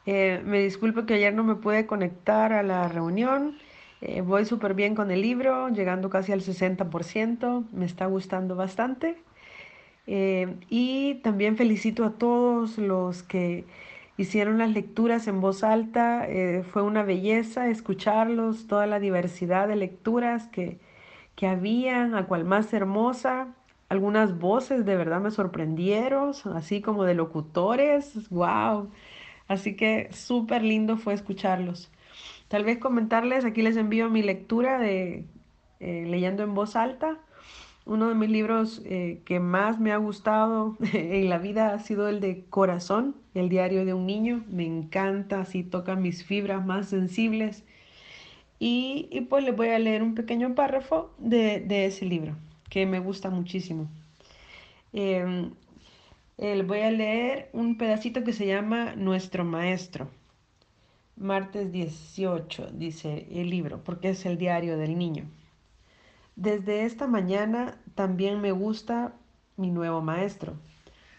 Eh, 0.05 0.41
me 0.43 0.59
disculpo 0.59 1.05
que 1.05 1.13
ayer 1.13 1.33
no 1.33 1.45
me 1.45 1.55
pude 1.55 1.85
conectar 1.85 2.51
a 2.51 2.61
la 2.61 2.89
reunión. 2.89 3.57
Eh, 4.01 4.19
voy 4.19 4.43
súper 4.43 4.73
bien 4.73 4.95
con 4.95 5.11
el 5.11 5.21
libro, 5.21 5.69
llegando 5.69 6.09
casi 6.09 6.33
al 6.33 6.41
60%. 6.41 7.63
Me 7.71 7.85
está 7.85 8.05
gustando 8.07 8.57
bastante. 8.57 9.23
Eh, 10.07 10.55
y 10.69 11.15
también 11.23 11.57
felicito 11.57 12.05
a 12.05 12.11
todos 12.17 12.77
los 12.77 13.23
que 13.23 13.65
hicieron 14.17 14.57
las 14.59 14.71
lecturas 14.71 15.27
en 15.27 15.41
voz 15.41 15.63
alta. 15.63 16.25
Eh, 16.29 16.63
fue 16.63 16.83
una 16.83 17.03
belleza 17.03 17.69
escucharlos, 17.69 18.67
toda 18.67 18.87
la 18.87 18.99
diversidad 18.99 19.67
de 19.67 19.75
lecturas 19.75 20.47
que, 20.47 20.79
que 21.35 21.47
habían, 21.47 22.15
a 22.15 22.27
cual 22.27 22.45
más 22.45 22.73
hermosa. 22.73 23.55
Algunas 23.89 24.39
voces 24.39 24.85
de 24.85 24.95
verdad 24.95 25.21
me 25.21 25.31
sorprendieron, 25.31 26.33
así 26.55 26.81
como 26.81 27.03
de 27.05 27.13
locutores. 27.15 28.29
¡Wow! 28.29 28.91
Así 29.47 29.75
que 29.75 30.09
súper 30.11 30.63
lindo 30.63 30.97
fue 30.97 31.13
escucharlos. 31.13 31.91
Tal 32.47 32.63
vez 32.63 32.79
comentarles, 32.79 33.45
aquí 33.45 33.61
les 33.61 33.77
envío 33.77 34.09
mi 34.09 34.21
lectura 34.23 34.79
de 34.79 35.25
eh, 35.79 36.05
leyendo 36.07 36.43
en 36.43 36.53
voz 36.55 36.75
alta. 36.75 37.19
Uno 37.85 38.09
de 38.09 38.15
mis 38.15 38.29
libros 38.29 38.81
eh, 38.85 39.21
que 39.25 39.39
más 39.39 39.79
me 39.79 39.91
ha 39.91 39.97
gustado 39.97 40.75
en 40.93 41.29
la 41.29 41.37
vida 41.37 41.73
ha 41.73 41.79
sido 41.79 42.09
el 42.09 42.19
de 42.19 42.45
Corazón, 42.49 43.15
el 43.35 43.47
diario 43.47 43.85
de 43.85 43.93
un 43.93 44.07
niño. 44.07 44.43
Me 44.49 44.65
encanta, 44.65 45.41
así 45.41 45.63
toca 45.63 45.95
mis 45.95 46.23
fibras 46.25 46.65
más 46.65 46.89
sensibles. 46.89 47.63
Y, 48.59 49.21
pues 49.29 49.43
les 49.43 49.55
voy 49.55 49.69
a 49.69 49.79
leer 49.79 50.01
un 50.01 50.15
pequeño 50.15 50.55
párrafo 50.55 51.13
de, 51.19 51.85
ese 51.85 52.05
libro, 52.05 52.35
que 52.69 52.85
me 52.85 52.99
gusta 52.99 53.29
muchísimo. 53.29 53.87
Em, 54.93 55.51
eh, 56.37 56.63
voy 56.63 56.79
a 56.81 56.91
leer 56.91 57.49
un 57.53 57.77
pedacito 57.77 58.23
que 58.23 58.33
se 58.33 58.47
llama 58.47 58.95
Nuestro 58.95 59.43
Maestro. 59.45 60.09
Martes 61.17 61.71
18, 61.71 62.71
dice 62.73 63.27
el 63.31 63.49
libro, 63.49 63.83
porque 63.83 64.09
es 64.09 64.25
el 64.25 64.37
diario 64.37 64.77
del 64.77 64.97
niño. 64.97 65.25
Desde 66.35 66.83
esta 66.83 67.07
mañana 67.07 67.77
también 67.95 68.41
me 68.41 68.51
gusta 68.51 69.13
mi 69.55 69.71
nuevo 69.71 70.01
maestro. 70.01 70.55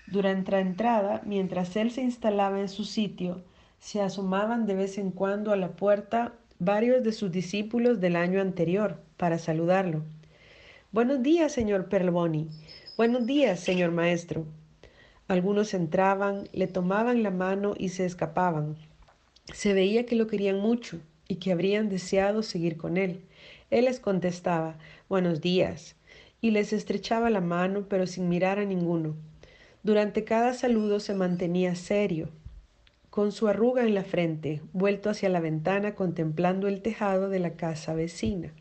Durante 0.07 0.53
la 0.53 0.61
entrada, 0.61 1.23
mientras 1.25 1.75
él 1.77 1.91
se 1.91 2.03
instalaba 2.03 2.61
en 2.61 2.69
su 2.69 2.85
sitio, 2.85 3.43
se 3.79 4.03
asomaban 4.03 4.67
de 4.67 4.75
vez 4.75 4.99
en 4.99 5.11
cuando 5.11 5.53
a 5.53 5.57
la 5.57 5.71
puerta 5.71 6.35
varios 6.59 7.03
de 7.03 7.13
sus 7.13 7.33
discípulos 7.33 7.99
del 7.99 8.15
año 8.15 8.43
anterior 8.43 9.01
para 9.17 9.39
saludarlo. 9.39 10.03
Buenos 10.93 11.23
días, 11.23 11.51
señor 11.51 11.89
Perlboni. 11.89 12.49
Buenos 12.99 13.25
días, 13.25 13.61
señor 13.61 13.93
maestro. 13.93 14.45
Algunos 15.29 15.73
entraban, 15.73 16.49
le 16.53 16.67
tomaban 16.67 17.23
la 17.23 17.31
mano 17.31 17.75
y 17.79 17.89
se 17.89 18.05
escapaban. 18.05 18.77
Se 19.53 19.73
veía 19.73 20.05
que 20.05 20.15
lo 20.15 20.27
querían 20.27 20.61
mucho 20.61 21.01
y 21.27 21.37
que 21.37 21.53
habrían 21.53 21.89
deseado 21.89 22.43
seguir 22.43 22.77
con 22.77 22.99
él. 22.99 23.23
Él 23.71 23.87
les 23.87 23.99
contestaba, 23.99 24.77
buenos 25.09 25.41
días, 25.41 25.97
y 26.41 26.53
les 26.53 26.73
estrechaba 26.73 27.31
la 27.31 27.41
mano, 27.41 27.87
pero 27.89 28.07
sin 28.07 28.29
mirar 28.29 28.61
a 28.61 28.65
ninguno. 28.65 29.17
Durante 29.83 30.23
cada 30.23 30.55
saludo 30.55 31.01
se 31.01 31.15
mantenía 31.15 31.75
serio, 31.75 32.29
con 33.11 33.33
su 33.33 33.49
arruga 33.49 33.83
en 33.83 33.95
la 33.95 34.05
frente, 34.05 34.61
vuelto 34.73 35.11
hacia 35.11 35.29
la 35.29 35.41
ventana 35.41 35.95
contemplando 35.95 36.69
el 36.69 36.81
tejado 36.81 37.29
de 37.29 37.41
la 37.41 37.55
casa 37.55 37.95
vecina. 37.95 38.53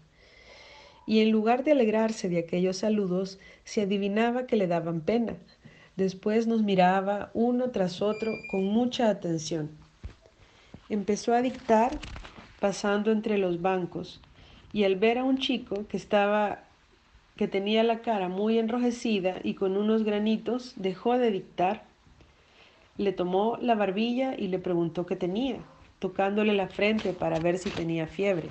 Y 1.05 1.19
en 1.19 1.29
lugar 1.29 1.63
de 1.63 1.74
alegrarse 1.74 2.27
de 2.27 2.39
aquellos 2.39 2.77
saludos, 2.77 3.38
se 3.63 3.81
adivinaba 3.81 4.47
que 4.47 4.55
le 4.55 4.65
daban 4.65 5.01
pena. 5.01 5.35
Después 5.97 6.47
nos 6.47 6.63
miraba 6.63 7.29
uno 7.35 7.69
tras 7.69 8.01
otro 8.01 8.31
con 8.50 8.65
mucha 8.65 9.09
atención. 9.09 9.69
Empezó 10.89 11.33
a 11.33 11.43
dictar 11.43 12.00
pasando 12.59 13.12
entre 13.12 13.38
los 13.38 13.62
bancos, 13.62 14.21
y 14.75 14.84
al 14.84 14.98
ver 14.98 15.17
a 15.17 15.24
un 15.24 15.38
chico 15.38 15.88
que 15.88 15.96
estaba 15.96 16.65
que 17.38 17.48
tenía 17.48 17.82
la 17.86 18.01
cara 18.01 18.27
muy 18.27 18.60
enrojecida 18.60 19.38
y 19.41 19.53
con 19.53 19.77
unos 19.77 20.03
granitos, 20.03 20.74
dejó 20.75 21.17
de 21.17 21.32
dictar 21.32 21.86
le 22.98 23.13
tomó 23.13 23.58
la 23.62 23.75
barbilla 23.75 24.36
y 24.38 24.50
le 24.50 24.60
preguntó 24.60 25.05
qué 25.05 25.15
tenía, 25.15 25.60
tocándole 26.00 26.51
la 26.53 26.67
frente 26.67 27.13
para 27.13 27.39
ver 27.39 27.58
si 27.58 27.70
tenía 27.70 28.05
fiebre. 28.05 28.50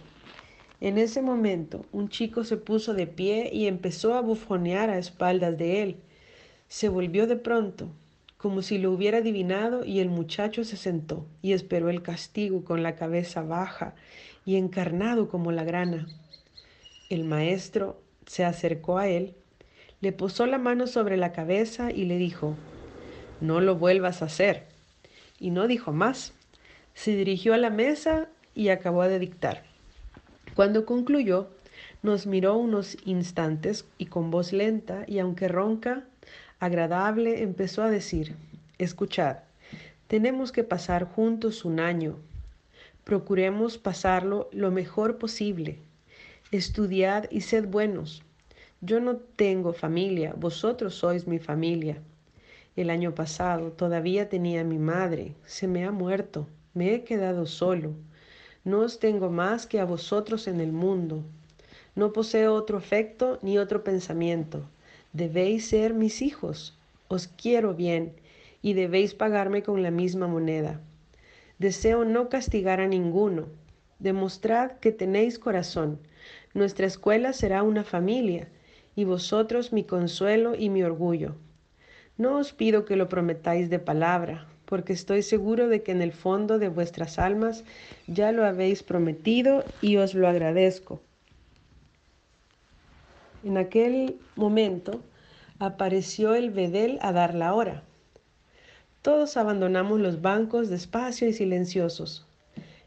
En 0.81 0.97
ese 0.97 1.21
momento, 1.21 1.85
un 1.93 2.09
chico 2.09 2.43
se 2.45 2.57
puso 2.57 2.95
de 2.95 3.07
pie 3.07 3.51
y 3.53 3.67
empezó 3.67 4.15
a 4.15 4.23
bufonear 4.23 4.89
a 4.89 4.97
espaldas 4.97 5.59
de 5.59 5.83
él. 5.83 5.97
Se 6.69 6.89
volvió 6.89 7.27
de 7.27 7.37
pronto, 7.37 7.91
como 8.39 8.63
si 8.63 8.79
lo 8.79 8.93
hubiera 8.93 9.19
adivinado, 9.19 9.85
y 9.85 10.01
el 10.01 10.09
muchacho 10.09 10.65
se 10.65 10.79
sentó 10.79 11.27
y 11.43 11.53
esperó 11.53 11.91
el 11.91 12.03
castigo 12.03 12.65
con 12.65 12.83
la 12.83 12.97
cabeza 12.97 13.43
baja 13.43 13.95
y 14.45 14.57
encarnado 14.57 15.29
como 15.29 15.53
la 15.53 15.65
grana. 15.65 16.07
El 17.11 17.25
maestro 17.25 18.01
se 18.27 18.45
acercó 18.45 18.99
a 18.99 19.09
él, 19.09 19.35
le 20.01 20.13
posó 20.13 20.47
la 20.47 20.59
mano 20.59 20.87
sobre 20.87 21.17
la 21.17 21.33
cabeza 21.33 21.91
y 21.91 22.05
le 22.05 22.19
dijo, 22.19 22.57
no 23.41 23.61
lo 23.61 23.77
vuelvas 23.77 24.23
a 24.23 24.27
hacer. 24.27 24.65
Y 25.39 25.51
no 25.51 25.67
dijo 25.67 25.93
más. 25.93 26.33
Se 26.95 27.17
dirigió 27.17 27.55
a 27.55 27.59
la 27.59 27.71
mesa 27.71 28.29
y 28.55 28.69
acabó 28.69 29.03
de 29.05 29.19
dictar. 29.19 29.65
Cuando 30.55 30.87
concluyó, 30.87 31.49
nos 32.03 32.27
miró 32.27 32.57
unos 32.57 32.97
instantes 33.05 33.87
y 33.99 34.07
con 34.07 34.31
voz 34.31 34.53
lenta 34.53 35.05
y 35.07 35.19
aunque 35.19 35.49
ronca, 35.49 36.05
agradable, 36.61 37.43
empezó 37.43 37.83
a 37.83 37.91
decir, 37.91 38.37
escuchad, 38.79 39.39
tenemos 40.07 40.53
que 40.53 40.65
pasar 40.65 41.05
juntos 41.05 41.65
un 41.65 41.81
año. 41.81 42.17
Procuremos 43.05 43.77
pasarlo 43.77 44.49
lo 44.51 44.71
mejor 44.71 45.19
posible. 45.19 45.79
Estudiad 46.51 47.31
y 47.31 47.43
sed 47.43 47.69
buenos. 47.69 48.23
Yo 48.81 48.99
no 48.99 49.17
tengo 49.17 49.75
familia, 49.75 50.35
vosotros 50.37 50.95
sois 50.95 51.27
mi 51.27 51.39
familia. 51.39 51.99
El 52.77 52.91
año 52.91 53.15
pasado 53.15 53.73
todavía 53.73 54.29
tenía 54.29 54.65
mi 54.65 54.79
madre, 54.79 55.35
se 55.45 55.69
me 55.69 55.85
ha 55.85 55.91
muerto, 55.91 56.47
me 56.73 56.95
he 56.95 57.05
quedado 57.05 57.47
solo. 57.47 57.93
No 58.65 58.81
os 58.81 58.99
tengo 58.99 59.31
más 59.31 59.67
que 59.67 59.81
a 59.81 59.85
vosotros 59.85 60.49
en 60.49 60.61
el 60.61 60.73
mundo. 60.73 61.23
No 61.95 62.13
poseo 62.13 62.55
otro 62.55 62.79
afecto 62.79 63.39
ni 63.43 63.59
otro 63.59 63.85
pensamiento. 63.85 64.63
Debéis 65.13 65.69
ser 65.69 65.93
mis 65.93 66.23
hijos. 66.23 66.75
Os 67.09 67.29
quiero 67.29 67.75
bien 67.75 68.15
y 68.63 68.73
debéis 68.73 69.15
pagarme 69.15 69.63
con 69.63 69.83
la 69.83 69.91
misma 69.91 70.27
moneda. 70.27 70.81
Deseo 71.59 72.05
no 72.05 72.29
castigar 72.29 72.81
a 72.81 72.89
ninguno. 72.89 73.47
Demostrad 73.99 74.73
que 74.73 74.93
tenéis 74.93 75.39
corazón. 75.39 76.01
Nuestra 76.53 76.87
escuela 76.87 77.33
será 77.33 77.63
una 77.63 77.85
familia 77.85 78.49
y 78.97 79.05
vosotros 79.05 79.73
mi 79.73 79.85
consuelo 79.85 80.55
y 80.57 80.69
mi 80.69 80.83
orgullo. 80.83 81.37
No 82.17 82.39
os 82.39 82.53
pido 82.53 82.85
que 82.85 82.97
lo 82.97 83.09
prometáis 83.09 83.71
de 83.71 83.79
palabra, 83.79 84.47
porque 84.67 84.93
estoy 84.93 85.23
seguro 85.23 85.69
de 85.69 85.83
que 85.83 85.93
en 85.93 86.03
el 86.03 86.13
fondo 86.13 86.59
de 86.59 86.69
vuestras 86.69 87.19
almas 87.19 87.65
ya 88.07 88.33
lo 88.33 88.45
habéis 88.45 88.83
prometido 88.83 89.65
y 89.81 89.97
os 89.97 90.15
lo 90.15 90.29
agradezco. 90.29 91.01
En 93.45 93.59
aquel 93.59 94.17
momento 94.37 95.01
apareció 95.59 96.35
el 96.35 96.51
bedel 96.51 96.99
a 97.03 97.13
dar 97.13 97.35
la 97.35 97.55
hora. 97.55 97.83
Todos 99.05 99.37
abandonamos 99.37 100.01
los 100.01 100.23
bancos 100.23 100.71
despacio 100.71 101.29
y 101.29 101.35
silenciosos. 101.35 102.27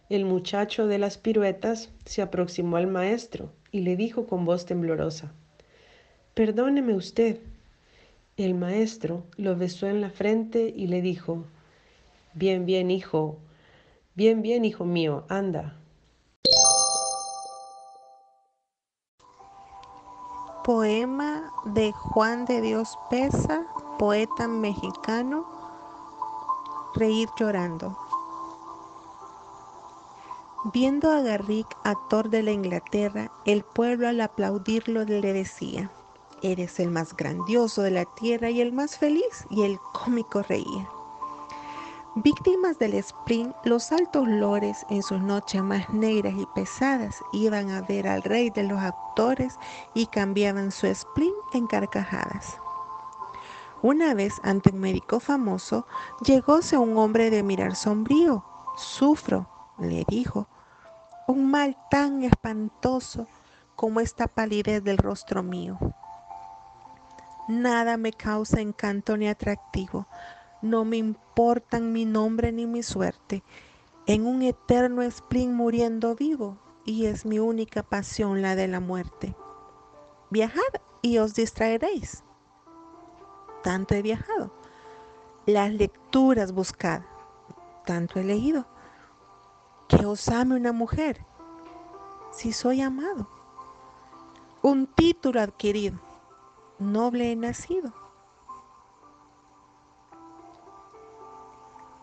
El 0.09 0.25
muchacho 0.25 0.87
de 0.87 0.97
las 0.97 1.19
piruetas 1.19 1.91
se 2.05 2.23
aproximó 2.23 2.77
al 2.77 2.87
maestro 2.87 3.51
y 3.71 3.81
le 3.81 3.95
dijo 3.95 4.25
con 4.25 4.43
voz 4.43 4.65
temblorosa, 4.65 5.31
Perdóneme 6.33 6.95
usted, 6.95 7.37
el 8.35 8.55
maestro 8.55 9.25
lo 9.35 9.55
besó 9.55 9.85
en 9.85 10.01
la 10.01 10.09
frente 10.09 10.73
y 10.75 10.87
le 10.87 11.03
dijo, 11.03 11.45
Bien, 12.33 12.65
bien, 12.65 12.89
hijo, 12.89 13.37
bien, 14.15 14.41
bien, 14.41 14.65
hijo 14.65 14.85
mío, 14.85 15.23
anda. 15.29 15.77
Poema 20.63 21.53
de 21.75 21.91
Juan 21.91 22.45
de 22.45 22.61
Dios 22.61 22.97
Pesa, 23.11 23.67
poeta 23.99 24.47
mexicano, 24.47 25.56
Reír 26.93 27.29
llorando. 27.39 27.97
Viendo 30.73 31.11
a 31.11 31.21
Garrick, 31.21 31.67
actor 31.83 32.29
de 32.29 32.43
la 32.43 32.51
Inglaterra, 32.51 33.31
el 33.45 33.63
pueblo 33.63 34.07
al 34.07 34.19
aplaudirlo 34.21 35.03
le 35.03 35.33
decía, 35.33 35.91
Eres 36.41 36.79
el 36.79 36.91
más 36.91 37.15
grandioso 37.15 37.81
de 37.81 37.91
la 37.91 38.05
tierra 38.05 38.49
y 38.49 38.61
el 38.61 38.73
más 38.73 38.97
feliz, 38.97 39.45
y 39.49 39.63
el 39.63 39.79
cómico 39.93 40.43
reía. 40.43 40.89
Víctimas 42.15 42.79
del 42.79 42.95
spring, 42.95 43.51
los 43.63 43.91
altos 43.91 44.27
lores 44.27 44.85
en 44.89 45.03
sus 45.03 45.21
noches 45.21 45.61
más 45.61 45.87
negras 45.91 46.33
y 46.35 46.47
pesadas 46.55 47.21
iban 47.31 47.69
a 47.69 47.81
ver 47.81 48.07
al 48.07 48.23
rey 48.23 48.49
de 48.49 48.63
los 48.63 48.79
actores 48.79 49.59
y 49.93 50.07
cambiaban 50.07 50.71
su 50.71 50.87
spring 50.87 51.33
en 51.53 51.67
carcajadas. 51.67 52.57
Una 53.83 54.13
vez 54.15 54.33
ante 54.43 54.71
un 54.71 54.79
médico 54.79 55.19
famoso, 55.19 55.85
llegóse 56.25 56.77
un 56.77 56.97
hombre 56.97 57.29
de 57.29 57.43
mirar 57.43 57.75
sombrío. 57.75 58.43
Sufro, 58.75 59.47
le 59.77 60.03
dijo, 60.07 60.47
un 61.27 61.51
mal 61.51 61.77
tan 61.91 62.23
espantoso 62.23 63.27
como 63.75 63.99
esta 63.99 64.27
palidez 64.27 64.83
del 64.83 64.97
rostro 64.97 65.43
mío. 65.43 65.77
Nada 67.47 67.97
me 67.97 68.11
causa 68.11 68.61
encanto 68.61 69.15
ni 69.15 69.27
atractivo. 69.27 70.07
No 70.61 70.83
me 70.83 70.97
importan 70.97 71.93
mi 71.93 72.03
nombre 72.03 72.51
ni 72.51 72.65
mi 72.65 72.81
suerte. 72.81 73.43
En 74.05 74.25
un 74.25 74.41
eterno 74.41 75.01
spring 75.03 75.53
muriendo 75.53 76.15
vivo, 76.15 76.57
y 76.83 77.05
es 77.05 77.25
mi 77.25 77.39
única 77.39 77.83
pasión 77.83 78.41
la 78.41 78.55
de 78.55 78.67
la 78.67 78.79
muerte. 78.79 79.35
Viajad 80.29 80.61
y 81.01 81.19
os 81.19 81.35
distraeréis. 81.35 82.23
Tanto 83.63 83.95
he 83.95 84.01
viajado. 84.01 84.51
Las 85.45 85.71
lecturas 85.71 86.51
buscad. 86.51 87.01
Tanto 87.85 88.19
he 88.19 88.23
leído. 88.23 88.65
Que 89.87 90.05
os 90.05 90.27
ame 90.29 90.55
una 90.55 90.71
mujer. 90.71 91.25
Si 92.31 92.51
soy 92.53 92.81
amado. 92.81 93.27
Un 94.61 94.87
título 94.87 95.41
adquirido 95.41 95.99
noble 96.79 97.31
he 97.31 97.35
nacido. 97.35 97.93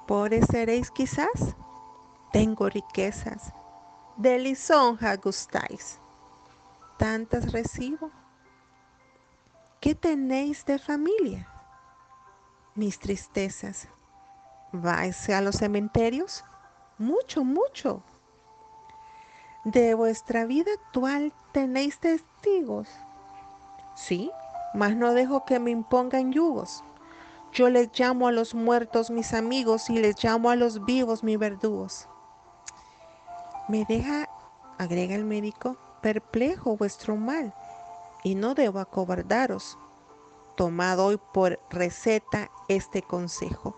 Pobres 0.06 0.46
seréis 0.50 0.90
quizás, 0.90 1.56
tengo 2.32 2.68
riquezas, 2.68 3.52
de 4.16 4.38
lisonja 4.38 5.16
gustáis, 5.16 5.98
tantas 6.98 7.52
recibo. 7.52 8.10
¿Qué 9.84 9.94
tenéis 9.94 10.64
de 10.64 10.78
familia? 10.78 11.46
Mis 12.74 12.98
tristezas. 12.98 13.86
¿Vais 14.72 15.28
a 15.28 15.42
los 15.42 15.56
cementerios? 15.56 16.42
Mucho, 16.96 17.44
mucho. 17.44 18.02
De 19.66 19.92
vuestra 19.92 20.46
vida 20.46 20.70
actual 20.72 21.34
tenéis 21.52 21.98
testigos. 21.98 22.88
Sí, 23.94 24.30
mas 24.72 24.96
no 24.96 25.12
dejo 25.12 25.44
que 25.44 25.60
me 25.60 25.72
impongan 25.72 26.32
yugos. 26.32 26.82
Yo 27.52 27.68
les 27.68 27.90
llamo 27.92 28.26
a 28.26 28.32
los 28.32 28.54
muertos 28.54 29.10
mis 29.10 29.34
amigos 29.34 29.90
y 29.90 29.98
les 29.98 30.16
llamo 30.24 30.48
a 30.48 30.56
los 30.56 30.82
vivos 30.86 31.22
mis 31.22 31.38
verdugos. 31.38 32.08
Me 33.68 33.84
deja, 33.84 34.30
agrega 34.78 35.14
el 35.14 35.26
médico, 35.26 35.76
perplejo 36.00 36.74
vuestro 36.74 37.16
mal, 37.16 37.52
y 38.24 38.34
no 38.34 38.54
debo 38.54 38.80
acobardaros. 38.80 39.78
Tomad 40.56 40.98
hoy 40.98 41.20
por 41.32 41.60
receta 41.70 42.50
este 42.66 43.02
consejo. 43.02 43.76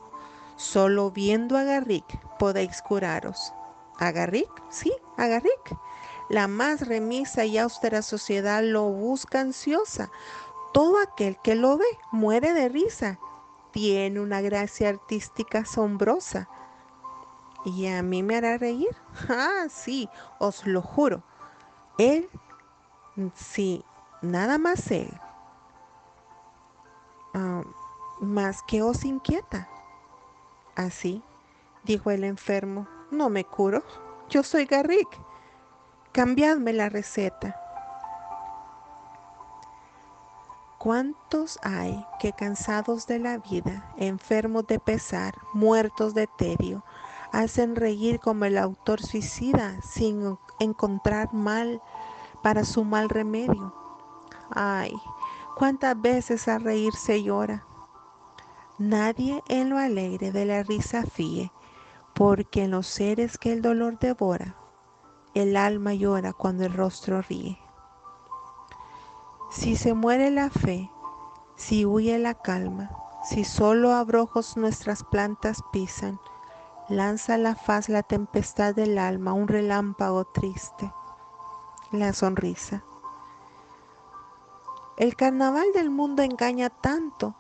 Solo 0.57 1.11
viendo 1.11 1.59
a 1.59 1.65
Garrick 1.65 2.07
podéis 2.39 2.81
curaros. 2.81 3.53
¿A 3.99 4.11
Garrick? 4.13 4.51
Sí, 4.71 4.93
a 5.19 5.27
Garrick. 5.27 5.77
La 6.31 6.49
más 6.49 6.87
remisa 6.87 7.45
y 7.45 7.59
austera 7.59 8.03
sociedad 8.03 8.63
lo 8.63 8.85
busca 8.85 9.41
ansiosa. 9.41 10.11
Todo 10.73 10.99
aquel 10.99 11.39
que 11.43 11.55
lo 11.55 11.77
ve 11.77 11.87
muere 12.13 12.53
de 12.53 12.69
risa. 12.69 13.19
Tiene 13.73 14.21
una 14.21 14.41
gracia 14.41 14.89
artística 14.89 15.61
asombrosa. 15.61 16.49
¿Y 17.65 17.89
a 17.89 18.03
mí 18.03 18.23
me 18.23 18.37
hará 18.37 18.59
reír? 18.59 18.95
Ah, 19.29 19.67
sí, 19.69 20.09
os 20.39 20.67
lo 20.67 20.83
juro. 20.83 21.23
Él, 21.99 22.29
sí, 23.35 23.85
nada 24.23 24.59
más 24.59 24.91
él. 24.91 25.13
Ah, 27.35 27.63
más 28.21 28.63
que 28.63 28.83
os 28.83 29.05
inquieta. 29.05 29.69
Así, 30.75 31.23
dijo 31.85 32.11
el 32.11 32.25
enfermo, 32.25 32.87
no 33.11 33.29
me 33.29 33.45
curo. 33.45 33.83
Yo 34.29 34.43
soy 34.43 34.67
Garrick. 34.67 35.09
Cambiadme 36.13 36.73
la 36.73 36.89
receta. 36.89 37.61
¿Cuántos 40.79 41.59
hay 41.63 42.07
que 42.21 42.33
cansados 42.33 43.07
de 43.07 43.19
la 43.19 43.39
vida, 43.39 43.93
enfermos 43.97 44.67
de 44.67 44.79
pesar, 44.79 45.35
muertos 45.53 46.15
de 46.15 46.29
tedio, 46.39 46.85
hacen 47.33 47.75
reír 47.77 48.21
como 48.21 48.45
el 48.45 48.57
autor 48.57 49.03
suicida 49.03 49.81
sin 49.83 50.39
encontrar 50.61 51.33
mal 51.35 51.83
para 52.43 52.65
su 52.65 52.85
mal 52.85 53.09
remedio? 53.09 53.86
Ay, 54.51 54.93
cuántas 55.57 56.01
veces 56.01 56.49
a 56.49 56.59
reír 56.59 56.95
se 56.95 57.23
llora. 57.23 57.67
Nadie 58.79 59.43
en 59.49 59.71
lo 59.71 59.79
alegre 59.79 60.33
de 60.33 60.45
la 60.45 60.63
risa 60.63 61.03
fíe, 61.03 61.51
porque 62.15 62.65
en 62.65 62.71
los 62.71 62.87
seres 62.87 63.39
que 63.39 63.53
el 63.53 63.63
dolor 63.63 63.99
devora, 63.99 64.57
el 65.35 65.57
alma 65.57 65.95
llora 65.95 66.33
cuando 66.33 66.65
el 66.65 66.73
rostro 66.73 67.23
ríe. 67.23 67.59
Si 69.51 69.77
se 69.77 69.95
muere 69.95 70.31
la 70.31 70.51
fe, 70.51 70.91
si 71.57 71.87
huye 71.87 72.19
la 72.19 72.35
calma, 72.35 72.91
si 73.25 73.45
solo 73.45 73.93
abrojos 73.93 74.57
nuestras 74.57 75.03
plantas 75.05 75.63
pisan, 75.73 76.21
lanza 76.89 77.39
la 77.39 77.55
faz 77.55 77.89
la 77.89 78.03
tempestad 78.03 78.75
del 78.75 78.99
alma, 78.99 79.33
un 79.33 79.49
relámpago 79.49 80.25
triste, 80.25 80.93
la 81.91 82.13
sonrisa. 82.13 82.85
El 84.97 85.15
carnaval 85.15 85.67
del 85.75 85.91
mundo 85.91 86.23
engaña 86.23 86.71
tanto 86.71 87.37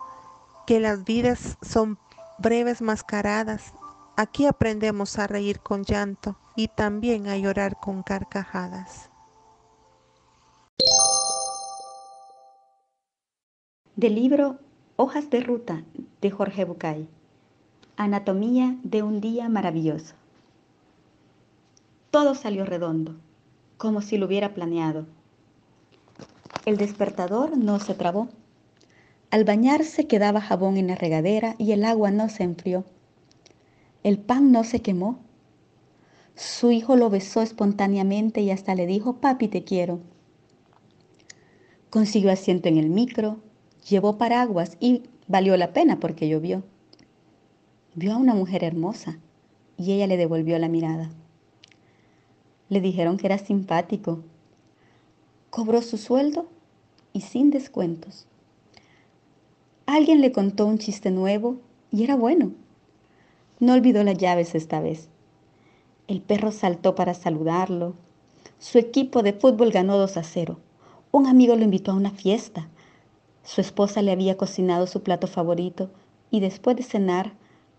que 0.66 0.79
las 0.79 1.05
vidas 1.05 1.57
son 1.62 1.99
breves 2.38 2.83
mascaradas. 2.83 3.73
Aquí 4.14 4.45
aprendemos 4.45 5.19
a 5.19 5.27
reír 5.27 5.61
con 5.61 5.83
llanto 5.83 6.37
y 6.55 6.69
también 6.69 7.29
a 7.29 7.38
llorar 7.38 7.81
con 7.81 8.03
carcajadas. 8.03 9.11
Del 13.95 14.16
libro 14.16 14.59
Hojas 14.97 15.31
de 15.31 15.40
Ruta 15.40 15.83
de 16.21 16.31
Jorge 16.31 16.66
Bucay. 16.66 17.09
Anatomía 17.97 18.77
de 18.83 19.03
un 19.03 19.23
día 19.23 19.49
maravilloso. 19.49 20.14
Todo 22.11 22.35
salió 22.35 22.66
redondo, 22.66 23.14
como 23.79 24.03
si 24.03 24.19
lo 24.19 24.27
hubiera 24.27 24.53
planeado. 24.53 25.07
El 26.66 26.76
despertador 26.76 27.57
no 27.57 27.81
se 27.81 27.94
trabó. 27.94 28.29
Al 29.31 29.44
bañarse 29.44 30.07
quedaba 30.07 30.42
jabón 30.42 30.76
en 30.76 30.88
la 30.88 30.96
regadera 30.96 31.55
y 31.57 31.72
el 31.72 31.85
agua 31.85 32.11
no 32.11 32.29
se 32.29 32.42
enfrió. 32.42 32.85
El 34.02 34.18
pan 34.18 34.52
no 34.52 34.62
se 34.62 34.83
quemó 34.83 35.20
su 36.37 36.70
hijo 36.70 36.96
lo 36.96 37.09
besó 37.09 37.40
espontáneamente 37.40 38.42
y 38.42 38.50
hasta 38.50 38.74
le 38.74 38.87
dijo, 38.87 39.14
papi, 39.14 39.48
te 39.48 39.64
quiero. 39.64 40.00
Consiguió 41.88 42.31
asiento 42.31 42.68
en 42.68 42.76
el 42.76 42.90
micro, 42.90 43.38
llevó 43.88 44.18
paraguas 44.18 44.76
y 44.79 45.05
valió 45.29 45.57
la 45.57 45.72
pena 45.72 45.98
porque 45.98 46.29
llovió. 46.29 46.62
Vio 47.94 48.12
a 48.12 48.18
una 48.18 48.35
mujer 48.35 48.64
hermosa 48.64 49.18
y 49.79 49.92
ella 49.92 50.07
le 50.07 50.18
devolvió 50.18 50.59
la 50.59 50.68
mirada. 50.68 51.09
Le 52.68 52.83
dijeron 52.83 53.16
que 53.16 53.29
era 53.29 53.38
simpático. 53.38 54.22
Cobró 55.48 55.81
su 55.81 55.96
sueldo 55.96 56.50
y 57.16 57.22
sin 57.22 57.50
descuentos. 57.50 58.26
Alguien 59.87 60.20
le 60.20 60.33
contó 60.33 60.66
un 60.66 60.76
chiste 60.76 61.11
nuevo 61.11 61.57
y 61.90 62.05
era 62.05 62.14
bueno. 62.14 62.52
No 63.59 63.72
olvidó 63.72 64.05
las 64.05 64.18
llaves 64.18 64.55
esta 64.55 64.81
vez. 64.83 65.09
El 66.09 66.20
perro 66.20 66.52
saltó 66.52 66.94
para 66.94 67.14
saludarlo. 67.14 67.94
Su 68.59 68.76
equipo 68.76 69.22
de 69.22 69.33
fútbol 69.33 69.70
ganó 69.70 69.96
2 69.96 70.14
a 70.18 70.22
0. 70.24 70.59
Un 71.11 71.26
amigo 71.26 71.57
lo 71.57 71.64
invitó 71.64 71.92
a 71.92 71.94
una 71.94 72.11
fiesta. 72.11 72.68
Su 73.44 73.62
esposa 73.62 74.02
le 74.02 74.12
había 74.12 74.37
cocinado 74.37 74.87
su 74.87 75.02
plato 75.02 75.26
favorito 75.26 75.88
y 76.31 76.40
después 76.40 76.76
de 76.76 76.83
cenar 76.83 77.33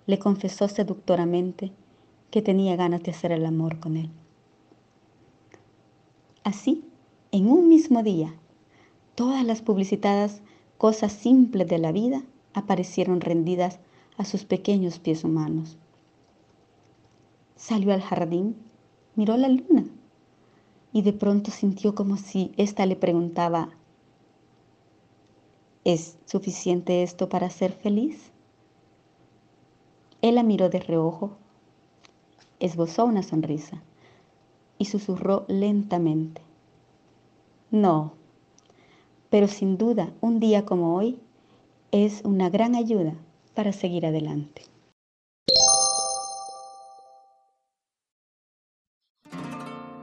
le 0.08 0.18
confesó 0.18 0.68
seductoramente 0.68 1.72
que 2.32 2.42
tenía 2.42 2.76
ganas 2.76 3.04
de 3.04 3.12
hacer 3.12 3.32
el 3.32 3.46
amor 3.46 3.80
con 3.80 3.98
él. 3.98 4.10
Así, 6.44 6.84
en 7.32 7.52
un 7.52 7.70
mismo 7.70 8.02
día, 8.02 8.34
todas 9.18 9.44
las 9.44 9.64
publicitadas 9.64 10.44
cosas 10.78 11.12
simples 11.12 11.68
de 11.68 11.80
la 11.80 11.92
vida 11.92 12.22
aparecieron 12.54 13.20
rendidas 13.20 13.80
a 14.16 14.26
sus 14.26 14.46
pequeños 14.46 15.00
pies 15.00 15.24
humanos. 15.24 15.76
Salió 17.56 17.96
al 17.96 18.02
jardín, 18.04 18.56
miró 19.16 19.36
la 19.36 19.50
luna 19.50 19.86
y 20.94 21.02
de 21.02 21.14
pronto 21.14 21.50
sintió 21.50 21.96
como 21.96 22.16
si 22.18 22.52
ésta 22.58 22.86
le 22.86 22.96
preguntaba, 22.96 23.72
¿es 25.84 26.20
suficiente 26.26 27.02
esto 27.02 27.28
para 27.28 27.50
ser 27.50 27.72
feliz? 27.72 28.32
Él 30.22 30.36
la 30.36 30.44
miró 30.44 30.70
de 30.70 30.80
reojo, 30.80 31.32
esbozó 32.60 33.06
una 33.06 33.24
sonrisa 33.24 33.82
y 34.78 34.86
susurró 34.86 35.46
lentamente, 35.48 36.44
no, 37.72 38.17
pero 39.30 39.48
sin 39.48 39.78
duda 39.78 40.10
un 40.22 40.40
día 40.40 40.66
como 40.66 40.96
hoy 40.96 41.20
es 41.92 42.22
una 42.24 42.50
gran 42.50 42.76
ayuda 42.76 43.14
para 43.54 43.74
seguir 43.74 44.06
adelante. 44.06 44.64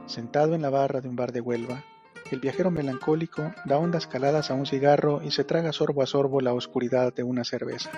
Sentado 0.05 0.55
en 0.55 0.61
la 0.61 0.69
barra 0.69 1.01
de 1.01 1.09
un 1.09 1.15
bar 1.15 1.31
de 1.31 1.41
Huelva, 1.41 1.83
el 2.31 2.39
viajero 2.39 2.71
melancólico 2.71 3.53
da 3.65 3.77
hondas 3.77 4.07
caladas 4.07 4.49
a 4.49 4.53
un 4.53 4.65
cigarro 4.65 5.21
y 5.23 5.31
se 5.31 5.43
traga 5.43 5.73
sorbo 5.73 6.01
a 6.01 6.05
sorbo 6.05 6.41
la 6.41 6.53
oscuridad 6.53 7.13
de 7.13 7.23
una 7.23 7.43
cerveza. 7.43 7.91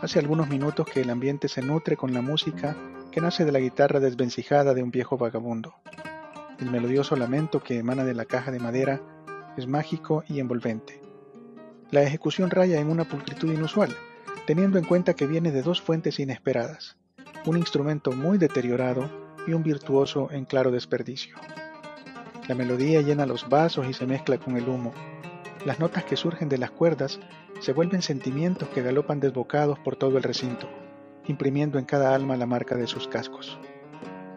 Hace 0.00 0.18
algunos 0.18 0.48
minutos 0.48 0.86
que 0.86 1.00
el 1.00 1.10
ambiente 1.10 1.48
se 1.48 1.62
nutre 1.62 1.96
con 1.96 2.14
la 2.14 2.22
música 2.22 2.76
que 3.10 3.20
nace 3.20 3.44
de 3.44 3.52
la 3.52 3.60
guitarra 3.60 3.98
desvencijada 3.98 4.74
de 4.74 4.82
un 4.82 4.90
viejo 4.90 5.16
vagabundo. 5.16 5.74
El 6.58 6.70
melodioso 6.70 7.16
lamento 7.16 7.62
que 7.62 7.78
emana 7.78 8.04
de 8.04 8.14
la 8.14 8.24
caja 8.24 8.50
de 8.50 8.58
madera 8.58 9.00
es 9.56 9.66
mágico 9.66 10.24
y 10.28 10.40
envolvente. 10.40 11.00
La 11.90 12.02
ejecución 12.02 12.50
raya 12.50 12.80
en 12.80 12.90
una 12.90 13.04
pulcritud 13.04 13.52
inusual, 13.52 13.94
teniendo 14.46 14.78
en 14.78 14.84
cuenta 14.84 15.14
que 15.14 15.26
viene 15.26 15.52
de 15.52 15.62
dos 15.62 15.80
fuentes 15.80 16.18
inesperadas, 16.18 16.96
un 17.46 17.56
instrumento 17.56 18.12
muy 18.12 18.38
deteriorado 18.38 19.08
y 19.46 19.52
un 19.52 19.62
virtuoso 19.62 20.28
en 20.30 20.44
claro 20.44 20.70
desperdicio. 20.70 21.36
La 22.48 22.54
melodía 22.54 23.02
llena 23.02 23.26
los 23.26 23.48
vasos 23.48 23.86
y 23.88 23.92
se 23.92 24.06
mezcla 24.06 24.38
con 24.38 24.56
el 24.56 24.68
humo. 24.68 24.92
Las 25.64 25.80
notas 25.80 26.04
que 26.04 26.16
surgen 26.16 26.48
de 26.48 26.58
las 26.58 26.70
cuerdas 26.70 27.18
se 27.60 27.72
vuelven 27.72 28.02
sentimientos 28.02 28.68
que 28.68 28.82
galopan 28.82 29.20
desbocados 29.20 29.78
por 29.78 29.96
todo 29.96 30.16
el 30.16 30.22
recinto, 30.22 30.68
imprimiendo 31.26 31.78
en 31.78 31.84
cada 31.84 32.14
alma 32.14 32.36
la 32.36 32.46
marca 32.46 32.76
de 32.76 32.86
sus 32.86 33.08
cascos. 33.08 33.58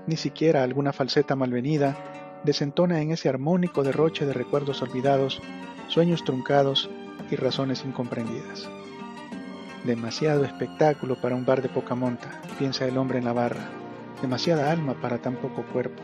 Ni 0.07 0.17
siquiera 0.17 0.63
alguna 0.63 0.93
falseta 0.93 1.35
malvenida 1.35 1.95
desentona 2.43 3.01
en 3.01 3.11
ese 3.11 3.29
armónico 3.29 3.83
derroche 3.83 4.25
de 4.25 4.33
recuerdos 4.33 4.81
olvidados, 4.81 5.41
sueños 5.87 6.23
truncados 6.23 6.89
y 7.31 7.35
razones 7.35 7.83
incomprendidas. 7.85 8.69
Demasiado 9.83 10.43
espectáculo 10.45 11.19
para 11.21 11.35
un 11.35 11.45
bar 11.45 11.61
de 11.61 11.69
poca 11.69 11.95
monta, 11.95 12.41
piensa 12.57 12.85
el 12.85 12.97
hombre 12.97 13.19
en 13.19 13.25
la 13.25 13.33
barra 13.33 13.69
demasiada 14.21 14.71
alma 14.71 14.95
para 14.95 15.19
tan 15.19 15.35
poco 15.35 15.63
cuerpo, 15.63 16.01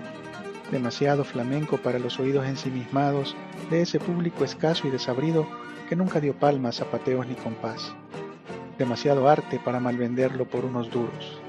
demasiado 0.72 1.24
flamenco 1.24 1.78
para 1.78 2.00
los 2.00 2.20
oídos 2.20 2.46
ensimismados 2.46 3.36
de 3.70 3.82
ese 3.82 4.00
público 4.00 4.44
escaso 4.44 4.88
y 4.88 4.92
desabrido 4.92 5.48
que 5.90 5.96
nunca 5.96 6.20
dio 6.20 6.34
palmas, 6.34 6.78
zapateos 6.78 7.28
ni 7.28 7.36
compás. 7.36 7.94
demasiado 8.78 9.30
arte 9.30 9.58
para 9.64 9.80
malvenderlo 9.80 10.46
por 10.46 10.66
unos 10.66 10.92
duros. 10.92 11.40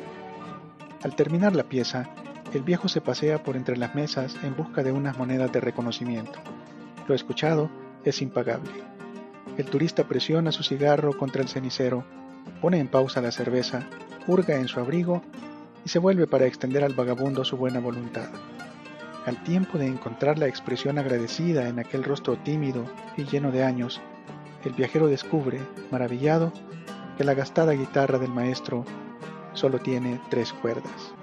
Al 1.03 1.17
terminar 1.17 1.57
la 1.57 1.65
pieza, 1.65 2.09
el 2.53 2.63
viejo 2.63 2.89
se 2.89 3.01
pasea 3.01 3.43
por 3.43 3.57
entre 3.57 3.77
las 3.77 3.95
mesas 3.95 4.37
en 4.43 4.57
busca 4.57 4.83
de 4.83 4.93
unas 4.93 5.19
monedas 5.19 5.53
de 5.53 5.61
reconocimiento. 5.61 6.39
Lo 7.09 7.15
escuchado 7.15 7.71
es 8.05 8.23
impagable. 8.23 8.71
El 9.57 9.67
turista 9.67 10.05
presiona 10.05 10.53
su 10.53 10.63
cigarro 10.63 11.17
contra 11.17 11.43
el 11.43 11.49
cenicero, 11.49 12.05
pone 12.61 12.79
en 12.79 12.89
pausa 12.89 13.21
la 13.21 13.33
cerveza, 13.33 13.83
hurga 14.27 14.57
en 14.57 14.69
su 14.69 14.81
abrigo 14.81 15.23
y 15.85 15.89
se 15.89 15.99
vuelve 15.99 16.27
para 16.27 16.47
extender 16.47 16.85
al 16.85 16.95
vagabundo 16.95 17.45
su 17.45 17.57
buena 17.57 17.81
voluntad. 17.81 18.29
Al 19.25 19.43
tiempo 19.43 19.79
de 19.79 19.87
encontrar 19.87 20.39
la 20.39 20.47
expresión 20.47 20.99
agradecida 20.99 21.69
en 21.69 21.79
aquel 21.79 22.05
rostro 22.05 22.37
tímido 22.37 22.85
y 23.17 23.25
lleno 23.25 23.51
de 23.51 23.65
años, 23.65 24.01
el 24.65 24.73
viajero 24.73 25.09
descubre, 25.09 25.61
maravillado, 25.91 26.53
que 27.17 27.25
la 27.25 27.35
gastada 27.35 27.73
guitarra 27.73 28.19
del 28.19 28.31
maestro 28.31 28.85
solo 29.53 29.79
tiene 29.79 30.21
tres 30.29 30.53
cuerdas. 30.53 31.15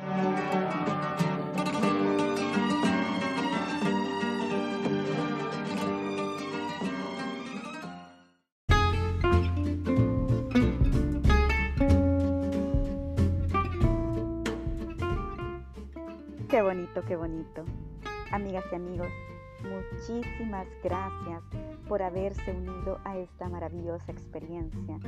Qué 16.54 16.62
bonito, 16.62 17.02
qué 17.08 17.16
bonito. 17.16 17.66
Amigas 18.32 18.64
y 18.72 18.76
amigos, 18.76 19.08
muchísimas 19.64 20.68
gracias 20.84 21.42
por 21.88 22.04
haberse 22.04 22.52
unido 22.52 23.00
a 23.06 23.18
esta 23.18 23.50
maravillosa 23.50 24.12
experiencia 24.12 25.00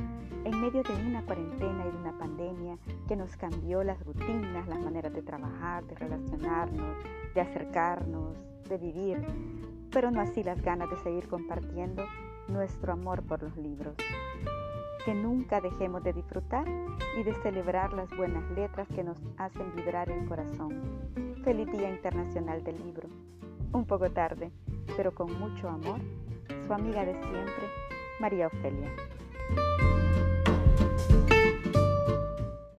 en 0.44 0.60
medio 0.60 0.82
de 0.82 0.92
una 0.94 1.24
cuarentena 1.24 1.86
y 1.86 1.92
de 1.92 1.98
una 1.98 2.18
pandemia 2.18 2.78
que 3.06 3.14
nos 3.14 3.36
cambió 3.36 3.84
las 3.84 4.04
rutinas, 4.04 4.66
las 4.66 4.80
maneras 4.80 5.12
de 5.12 5.22
trabajar, 5.22 5.84
de 5.84 5.94
relacionarnos, 5.94 6.96
de 7.32 7.40
acercarnos, 7.40 8.34
de 8.68 8.78
vivir, 8.78 9.24
pero 9.92 10.10
no 10.10 10.22
así 10.22 10.42
las 10.42 10.60
ganas 10.60 10.90
de 10.90 10.96
seguir 10.96 11.28
compartiendo 11.28 12.04
nuestro 12.48 12.92
amor 12.92 13.22
por 13.22 13.44
los 13.44 13.56
libros. 13.56 13.94
Que 15.04 15.14
nunca 15.14 15.60
dejemos 15.60 16.02
de 16.02 16.12
disfrutar 16.12 16.66
y 17.16 17.22
de 17.22 17.34
celebrar 17.34 17.92
las 17.92 18.10
buenas 18.16 18.42
letras 18.50 18.88
que 18.88 19.04
nos 19.04 19.22
hacen 19.38 19.72
vibrar 19.76 20.10
el 20.10 20.26
corazón. 20.26 21.35
Feliz 21.46 21.70
Día 21.70 21.88
Internacional 21.88 22.64
del 22.64 22.76
Libro. 22.82 23.08
Un 23.72 23.86
poco 23.86 24.10
tarde, 24.10 24.50
pero 24.96 25.14
con 25.14 25.32
mucho 25.38 25.68
amor, 25.68 26.00
su 26.66 26.72
amiga 26.72 27.04
de 27.04 27.12
siempre, 27.12 27.68
María 28.18 28.48
Ofelia. 28.48 28.90